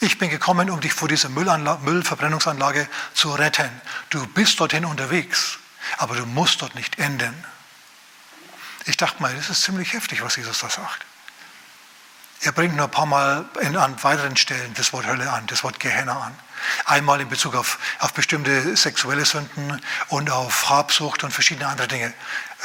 Ich 0.00 0.18
bin 0.18 0.30
gekommen, 0.30 0.70
um 0.70 0.80
dich 0.80 0.92
vor 0.92 1.08
dieser 1.08 1.28
Müllverbrennungsanlage 1.28 2.88
zu 3.14 3.32
retten. 3.32 3.70
Du 4.10 4.26
bist 4.28 4.60
dorthin 4.60 4.84
unterwegs, 4.84 5.58
aber 5.96 6.14
du 6.14 6.24
musst 6.26 6.62
dort 6.62 6.74
nicht 6.74 6.98
enden. 6.98 7.34
Ich 8.84 8.96
dachte 8.96 9.20
mal, 9.20 9.34
das 9.34 9.50
ist 9.50 9.62
ziemlich 9.62 9.92
heftig, 9.92 10.22
was 10.22 10.36
Jesus 10.36 10.60
da 10.60 10.70
sagt. 10.70 11.04
Er 12.42 12.52
bringt 12.52 12.76
nur 12.76 12.86
ein 12.86 12.90
paar 12.90 13.06
Mal 13.06 13.48
in, 13.60 13.76
an 13.76 14.00
weiteren 14.04 14.36
Stellen 14.36 14.72
das 14.74 14.92
Wort 14.92 15.06
Hölle 15.06 15.30
an, 15.32 15.46
das 15.48 15.64
Wort 15.64 15.80
Gehenna 15.80 16.20
an. 16.20 16.38
Einmal 16.84 17.20
in 17.20 17.28
Bezug 17.28 17.54
auf, 17.54 17.78
auf 17.98 18.12
bestimmte 18.12 18.76
sexuelle 18.76 19.24
Sünden 19.24 19.80
und 20.08 20.30
auf 20.30 20.68
Habsucht 20.68 21.24
und 21.24 21.32
verschiedene 21.32 21.66
andere 21.68 21.88
Dinge. 21.88 22.12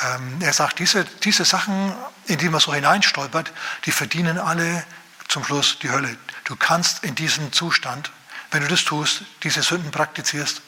Ähm, 0.04 0.40
er 0.42 0.54
sagt, 0.54 0.80
diese, 0.80 1.06
diese 1.06 1.46
Sachen, 1.46 1.94
in 2.26 2.38
die 2.38 2.50
man 2.50 2.60
so 2.60 2.74
hineinstolpert, 2.74 3.52
die 3.86 3.92
verdienen 3.92 4.38
alle 4.38 4.86
zum 5.28 5.44
Schluss 5.44 5.80
die 5.80 5.90
Hölle. 5.90 6.18
Du 6.46 6.56
kannst 6.56 7.04
in 7.04 7.16
diesem 7.16 7.52
Zustand, 7.54 8.12
wenn 8.52 8.62
du 8.62 8.68
das 8.68 8.84
tust, 8.84 9.24
diese 9.44 9.64
Sünden 9.64 9.92
praktizierst, 9.92 10.62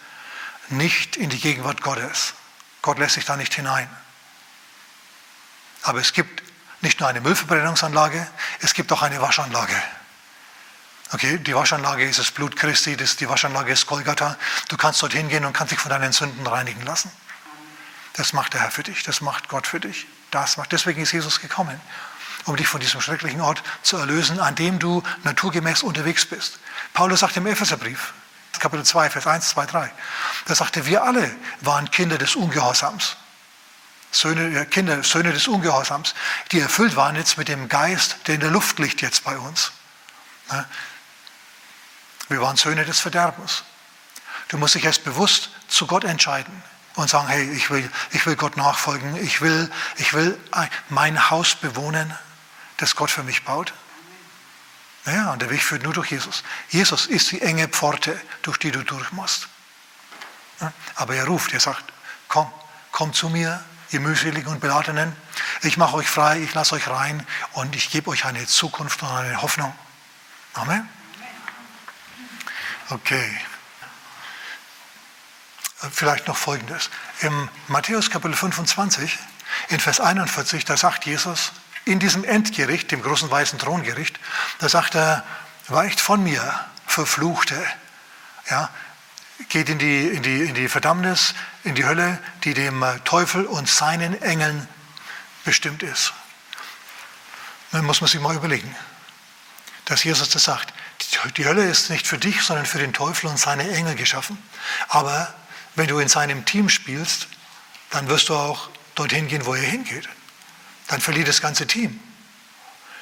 nicht 0.70 1.18
in 1.18 1.30
die 1.30 1.40
Gegenwart 1.40 1.82
Gottes. 1.82 2.34
Gott 2.82 3.00
lässt 3.00 3.16
sich 3.16 3.26
da 3.26 3.36
nicht 3.36 3.54
hinein. 3.54 3.90
Aber 5.84 6.00
es 6.00 6.14
gibt 6.14 6.44
nicht 6.82 7.00
nur 7.00 7.10
eine 7.10 7.22
Müllverbrennungsanlage, 7.22 8.28
es 8.62 8.74
gibt 8.74 8.92
auch 8.92 9.02
eine 9.02 9.22
Waschanlage. 9.22 9.76
Okay, 11.12 11.38
die 11.38 11.56
Waschanlage 11.56 12.04
ist 12.04 12.20
das 12.20 12.32
Blut 12.32 12.56
Christi, 12.56 12.98
das, 12.98 13.16
die 13.16 13.30
Waschanlage 13.30 13.72
ist 13.72 13.86
Golgatha. 13.86 14.38
Du 14.70 14.78
kannst 14.78 15.02
dort 15.04 15.14
hingehen 15.14 15.46
und 15.46 15.54
kannst 15.54 15.72
dich 15.72 15.80
von 15.80 15.92
deinen 15.92 16.12
Sünden 16.12 16.46
reinigen 16.48 16.82
lassen. 16.82 17.12
Das 18.14 18.34
macht 18.34 18.54
der 18.54 18.62
Herr 18.62 18.72
für 18.72 18.84
dich, 18.84 19.04
das 19.04 19.22
macht 19.22 19.50
Gott 19.50 19.68
für 19.68 19.80
dich. 19.80 20.08
Das 20.32 20.58
macht, 20.58 20.72
deswegen 20.72 21.02
ist 21.02 21.12
Jesus 21.12 21.42
gekommen, 21.42 21.80
um 22.46 22.56
dich 22.56 22.68
von 22.68 22.80
diesem 22.80 23.02
schrecklichen 23.02 23.42
Ort 23.42 23.62
zu 23.84 23.98
erlösen, 23.98 24.40
an 24.40 24.56
dem 24.56 24.80
du 24.80 25.04
naturgemäß 25.24 25.84
unterwegs 25.84 26.26
bist. 26.26 26.60
Paulus 26.94 27.20
sagt 27.20 27.38
im 27.38 27.46
Epheserbrief, 27.46 28.14
Kapitel 28.60 28.86
2, 28.86 29.10
Vers 29.10 29.28
1, 29.28 29.50
2, 29.50 29.66
3, 29.66 29.92
da 30.46 30.56
sagte, 30.56 30.86
wir 30.86 31.04
alle 31.04 31.36
waren 31.62 31.92
Kinder 31.92 32.18
des 32.18 32.36
Ungehorsams. 32.36 33.18
Söhne, 34.12 34.66
Kinder, 34.68 35.04
Söhne 35.04 35.34
des 35.34 35.48
Ungehorsams, 35.48 36.16
die 36.52 36.62
erfüllt 36.62 36.96
waren 36.96 37.18
jetzt 37.18 37.38
mit 37.38 37.50
dem 37.50 37.68
Geist, 37.68 38.18
der 38.28 38.36
in 38.36 38.42
der 38.42 38.50
Luft 38.50 38.80
liegt 38.80 39.02
jetzt 39.02 39.26
bei 39.26 39.38
uns. 39.38 39.74
Wir 42.30 42.42
waren 42.42 42.58
Söhne 42.58 42.86
des 42.86 43.00
Verderbens. 43.00 43.64
Du 44.48 44.58
musst 44.58 44.76
dich 44.76 44.86
erst 44.86 45.04
bewusst 45.04 45.50
zu 45.68 45.88
Gott 45.88 46.04
entscheiden. 46.04 46.64
und 46.96 47.10
sagen, 47.10 47.28
hey, 47.28 47.52
ich 47.52 47.70
will, 47.70 47.90
ich 48.12 48.26
will 48.26 48.36
Gott 48.36 48.58
nachfolgen, 48.58 49.16
ich 49.18 49.42
will, 49.42 49.70
ich 49.98 50.14
will 50.14 50.40
mein 50.90 51.30
Haus 51.30 51.56
bewohnen, 51.56 52.14
das 52.78 52.96
Gott 52.96 53.12
für 53.12 53.24
mich 53.24 53.44
baut. 53.44 53.74
Ja, 55.06 55.34
und 55.34 55.42
der 55.42 55.50
Weg 55.50 55.62
führt 55.62 55.84
nur 55.84 55.94
durch 55.94 56.12
Jesus. 56.12 56.44
Jesus 56.70 57.06
ist 57.06 57.32
die 57.32 57.42
enge 57.42 57.68
Pforte, 57.68 58.20
durch 58.42 58.58
die 58.58 58.72
du 58.72 58.84
durch 58.84 59.12
musst. 59.12 59.48
Aber 60.96 61.16
er 61.16 61.26
ruft, 61.26 61.54
er 61.54 61.60
sagt, 61.60 61.84
komm, 62.28 62.52
komm 62.92 63.14
zu 63.14 63.30
mir, 63.30 63.64
ihr 63.92 64.00
mühseligen 64.00 64.52
und 64.52 64.62
beladenen. 64.62 65.16
Ich 65.62 65.78
mache 65.78 65.98
euch 65.98 66.08
frei, 66.08 66.40
ich 66.40 66.54
lasse 66.54 66.76
euch 66.76 66.88
rein 66.88 67.26
und 67.54 67.76
ich 67.76 67.92
gebe 67.92 68.10
euch 68.10 68.26
eine 68.26 68.48
Zukunft 68.48 69.04
und 69.04 69.10
eine 69.10 69.42
Hoffnung. 69.42 69.74
Amen. 70.54 70.90
Okay. 72.90 73.38
Vielleicht 75.92 76.28
noch 76.28 76.38
Folgendes. 76.38 76.90
Im 77.22 77.50
Matthäus 77.68 78.10
Kapitel 78.10 78.36
25, 78.36 79.18
in 79.70 79.80
Vers 79.80 80.00
41, 80.00 80.66
da 80.66 80.78
sagt 80.78 81.06
Jesus, 81.06 81.52
in 81.86 82.00
diesem 82.00 82.24
Endgericht, 82.24 82.92
dem 82.92 83.02
großen 83.02 83.30
weißen 83.30 83.60
Throngericht, 83.60 84.20
da 84.60 84.70
sagt 84.70 84.96
er, 84.96 85.24
weicht 85.68 86.00
von 86.00 86.24
mir, 86.24 86.66
Verfluchte. 86.88 87.62
Ja, 88.50 88.70
geht 89.50 89.70
in 89.70 89.80
die, 89.80 90.08
in, 90.08 90.24
die, 90.24 90.44
in 90.44 90.56
die 90.56 90.70
Verdammnis, 90.70 91.34
in 91.64 91.76
die 91.76 91.86
Hölle, 91.86 92.20
die 92.44 92.54
dem 92.54 92.84
Teufel 93.04 93.46
und 93.46 93.68
seinen 93.68 94.22
Engeln 94.22 94.68
bestimmt 95.44 95.84
ist. 95.84 96.14
Dann 97.72 97.86
muss 97.86 98.02
man 98.02 98.10
sich 98.10 98.22
mal 98.22 98.36
überlegen, 98.36 98.74
dass 99.86 100.04
Jesus 100.04 100.30
das 100.30 100.44
sagt. 100.44 100.74
Die 101.38 101.46
Hölle 101.46 101.68
ist 101.68 101.90
nicht 101.90 102.08
für 102.08 102.18
dich, 102.18 102.42
sondern 102.42 102.66
für 102.66 102.78
den 102.78 102.94
Teufel 102.94 103.28
und 103.28 103.40
seine 103.40 103.70
Engel 103.70 103.96
geschaffen. 103.96 104.38
Aber 104.90 105.34
wenn 105.76 105.88
du 105.88 106.00
in 106.00 106.08
seinem 106.08 106.46
Team 106.46 106.70
spielst, 106.70 107.28
dann 107.90 108.08
wirst 108.08 108.30
du 108.30 108.36
auch 108.36 108.70
dorthin 108.96 109.28
gehen, 109.28 109.46
wo 109.46 109.54
er 109.54 109.62
hingeht. 109.62 110.08
Dann 110.88 111.02
verliert 111.02 111.28
das 111.28 111.42
ganze 111.42 111.68
Team. 111.68 112.00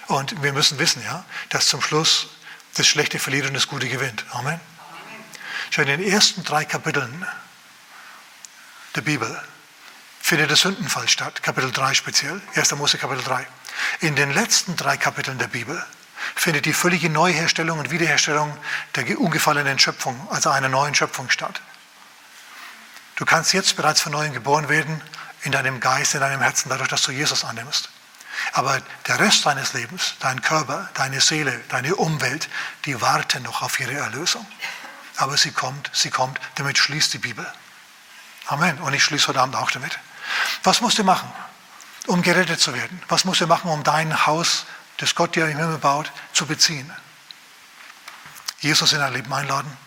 Und 0.08 0.41
wir 0.41 0.53
müssen 0.53 0.79
wissen, 0.79 1.03
ja, 1.03 1.23
dass 1.49 1.67
zum 1.67 1.82
Schluss 1.82 2.27
das 2.75 2.88
Schlechte 2.88 3.19
verliert 3.19 3.47
und 3.47 3.53
das 3.53 3.67
Gute 3.67 3.88
gewinnt. 3.88 4.25
Amen. 4.32 4.60
Schon 5.69 5.88
in 5.88 6.01
den 6.01 6.12
ersten 6.12 6.43
drei 6.43 6.65
Kapiteln 6.65 7.25
der 8.95 9.01
Bibel 9.01 9.41
findet 10.21 10.49
der 10.49 10.58
Sündenfall 10.58 11.08
statt, 11.10 11.43
Kapitel 11.43 11.71
3 11.71 11.93
speziell, 11.93 12.41
1. 12.56 12.75
Mose 12.75 12.97
Kapitel 12.97 13.23
3. 13.23 13.47
In 14.01 14.15
den 14.15 14.32
letzten 14.34 14.75
drei 14.75 14.97
Kapiteln 14.97 15.38
der 15.38 15.47
Bibel 15.47 15.84
findet 16.36 16.65
die 16.65 16.73
völlige 16.73 17.09
Neuherstellung 17.09 17.79
und 17.79 17.91
Wiederherstellung 17.91 18.55
der 18.95 19.19
ungefallenen 19.19 19.79
Schöpfung, 19.79 20.27
also 20.31 20.49
einer 20.49 20.69
neuen 20.69 20.95
Schöpfung 20.95 21.29
statt. 21.29 21.62
Du 23.15 23.25
kannst 23.25 23.53
jetzt 23.53 23.75
bereits 23.75 24.01
von 24.01 24.12
neuem 24.12 24.33
geboren 24.33 24.69
werden, 24.69 25.01
in 25.43 25.51
deinem 25.51 25.79
Geist, 25.79 26.13
in 26.15 26.21
deinem 26.21 26.41
Herzen, 26.41 26.69
dadurch, 26.69 26.89
dass 26.89 27.03
du 27.03 27.12
Jesus 27.12 27.43
annimmst. 27.43 27.89
Aber 28.53 28.81
der 29.07 29.19
Rest 29.19 29.45
deines 29.45 29.73
Lebens, 29.73 30.15
dein 30.19 30.41
Körper, 30.41 30.89
deine 30.95 31.21
Seele, 31.21 31.59
deine 31.69 31.95
Umwelt, 31.95 32.49
die 32.86 32.99
warten 33.01 33.43
noch 33.43 33.62
auf 33.62 33.79
ihre 33.79 33.93
Erlösung 33.93 34.45
aber 35.17 35.38
sie 35.38 35.51
kommt, 35.51 35.89
sie 35.93 36.09
kommt, 36.09 36.39
damit 36.55 36.77
schließt 36.77 37.13
die 37.13 37.19
Bibel. 37.19 37.45
Amen. 38.47 38.77
Und 38.79 38.93
ich 38.93 39.03
schließe 39.03 39.27
heute 39.27 39.41
Abend 39.41 39.55
auch 39.55 39.71
damit. 39.71 39.97
Was 40.63 40.81
musst 40.81 40.97
du 40.97 41.03
machen, 41.03 41.31
um 42.07 42.21
gerettet 42.21 42.59
zu 42.59 42.73
werden? 42.73 43.01
Was 43.07 43.25
musst 43.25 43.41
du 43.41 43.47
machen, 43.47 43.69
um 43.69 43.83
dein 43.83 44.25
Haus, 44.25 44.65
das 44.97 45.15
Gott 45.15 45.36
dir 45.36 45.47
im 45.47 45.58
Himmel 45.58 45.77
baut, 45.77 46.12
zu 46.34 46.45
beziehen? 46.45 46.91
Jesus 48.60 48.93
in 48.93 48.99
dein 48.99 49.13
Leben 49.13 49.34
einladen. 49.34 49.77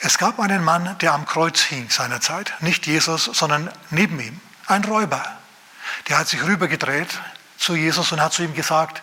Es 0.00 0.18
gab 0.18 0.40
einen 0.40 0.62
Mann, 0.62 0.98
der 0.98 1.14
am 1.14 1.24
Kreuz 1.24 1.62
hing 1.62 1.88
seinerzeit. 1.88 2.52
Nicht 2.60 2.86
Jesus, 2.86 3.24
sondern 3.24 3.72
neben 3.90 4.18
ihm. 4.20 4.40
Ein 4.66 4.84
Räuber. 4.84 5.22
Der 6.08 6.18
hat 6.18 6.28
sich 6.28 6.42
rübergedreht 6.42 7.20
zu 7.56 7.74
Jesus 7.74 8.12
und 8.12 8.20
hat 8.20 8.32
zu 8.32 8.42
ihm 8.42 8.54
gesagt, 8.54 9.02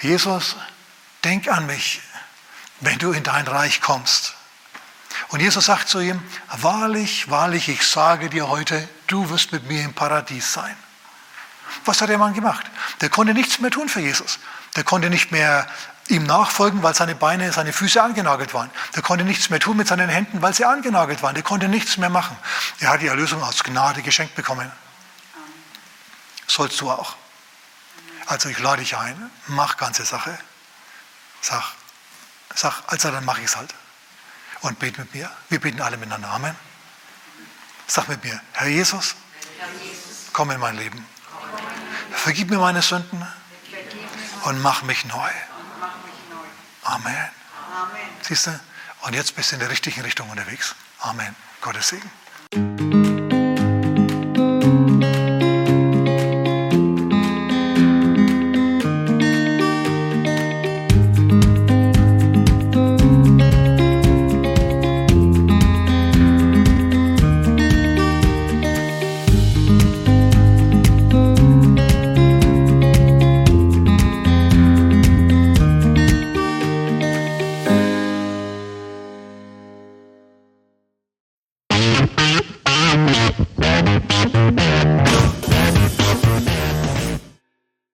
Jesus, 0.00 0.56
denk 1.24 1.48
an 1.48 1.66
mich, 1.66 2.00
wenn 2.80 2.98
du 2.98 3.12
in 3.12 3.22
dein 3.22 3.46
Reich 3.46 3.80
kommst. 3.80 4.34
Und 5.28 5.40
Jesus 5.40 5.66
sagt 5.66 5.88
zu 5.88 6.00
ihm, 6.00 6.22
wahrlich, 6.48 7.30
wahrlich, 7.30 7.68
ich 7.68 7.86
sage 7.86 8.30
dir 8.30 8.48
heute, 8.48 8.88
du 9.06 9.28
wirst 9.28 9.52
mit 9.52 9.64
mir 9.68 9.84
im 9.84 9.92
Paradies 9.92 10.52
sein. 10.52 10.76
Was 11.84 12.00
hat 12.00 12.08
der 12.08 12.18
Mann 12.18 12.34
gemacht? 12.34 12.66
Der 13.00 13.08
konnte 13.08 13.34
nichts 13.34 13.58
mehr 13.60 13.70
tun 13.70 13.88
für 13.88 14.00
Jesus. 14.00 14.38
Der 14.76 14.84
konnte 14.84 15.10
nicht 15.10 15.32
mehr 15.32 15.66
ihm 16.08 16.24
nachfolgen, 16.24 16.82
weil 16.82 16.94
seine 16.94 17.14
Beine, 17.14 17.52
seine 17.52 17.72
Füße 17.72 18.02
angenagelt 18.02 18.52
waren. 18.54 18.70
Der 18.94 19.02
konnte 19.02 19.24
nichts 19.24 19.50
mehr 19.50 19.60
tun 19.60 19.76
mit 19.76 19.88
seinen 19.88 20.08
Händen, 20.08 20.42
weil 20.42 20.54
sie 20.54 20.64
angenagelt 20.64 21.22
waren. 21.22 21.34
Der 21.34 21.44
konnte 21.44 21.68
nichts 21.68 21.96
mehr 21.98 22.10
machen. 22.10 22.36
Er 22.80 22.90
hat 22.90 23.02
die 23.02 23.06
Erlösung 23.06 23.42
aus 23.42 23.62
Gnade 23.62 24.02
geschenkt 24.02 24.34
bekommen. 24.34 24.70
Sollst 26.46 26.80
du 26.80 26.90
auch. 26.90 27.16
Also 28.26 28.48
ich 28.48 28.58
lade 28.58 28.82
dich 28.82 28.96
ein, 28.96 29.30
mach 29.46 29.76
ganze 29.76 30.04
Sache. 30.04 30.36
Sag, 31.40 31.74
Sag, 32.54 32.82
also 32.88 33.10
dann 33.10 33.24
mache 33.24 33.40
ich 33.40 33.46
es 33.46 33.56
halt. 33.56 33.74
Und 34.62 34.78
bete 34.78 35.00
mit 35.00 35.14
mir. 35.14 35.30
Wir 35.48 35.60
beten 35.60 35.80
alle 35.80 35.96
miteinander. 35.96 36.28
Amen. 36.28 36.54
Sag 37.86 38.08
mit 38.08 38.22
mir, 38.22 38.40
Herr 38.52 38.68
Jesus, 38.68 39.14
komm 40.32 40.50
in 40.50 40.60
mein 40.60 40.76
Leben. 40.76 41.04
Vergib 42.22 42.50
mir 42.50 42.58
meine 42.58 42.82
Sünden 42.82 43.26
und 44.44 44.60
mach 44.60 44.82
mich 44.82 45.06
neu. 45.06 45.30
Amen. 46.84 47.30
Siehst 48.20 48.46
du? 48.46 48.60
Und 49.06 49.14
jetzt 49.14 49.34
bist 49.36 49.52
du 49.52 49.56
in 49.56 49.60
der 49.60 49.70
richtigen 49.70 50.02
Richtung 50.02 50.28
unterwegs. 50.28 50.74
Amen. 51.00 51.34
Gottes 51.62 51.88
Segen. 51.88 52.89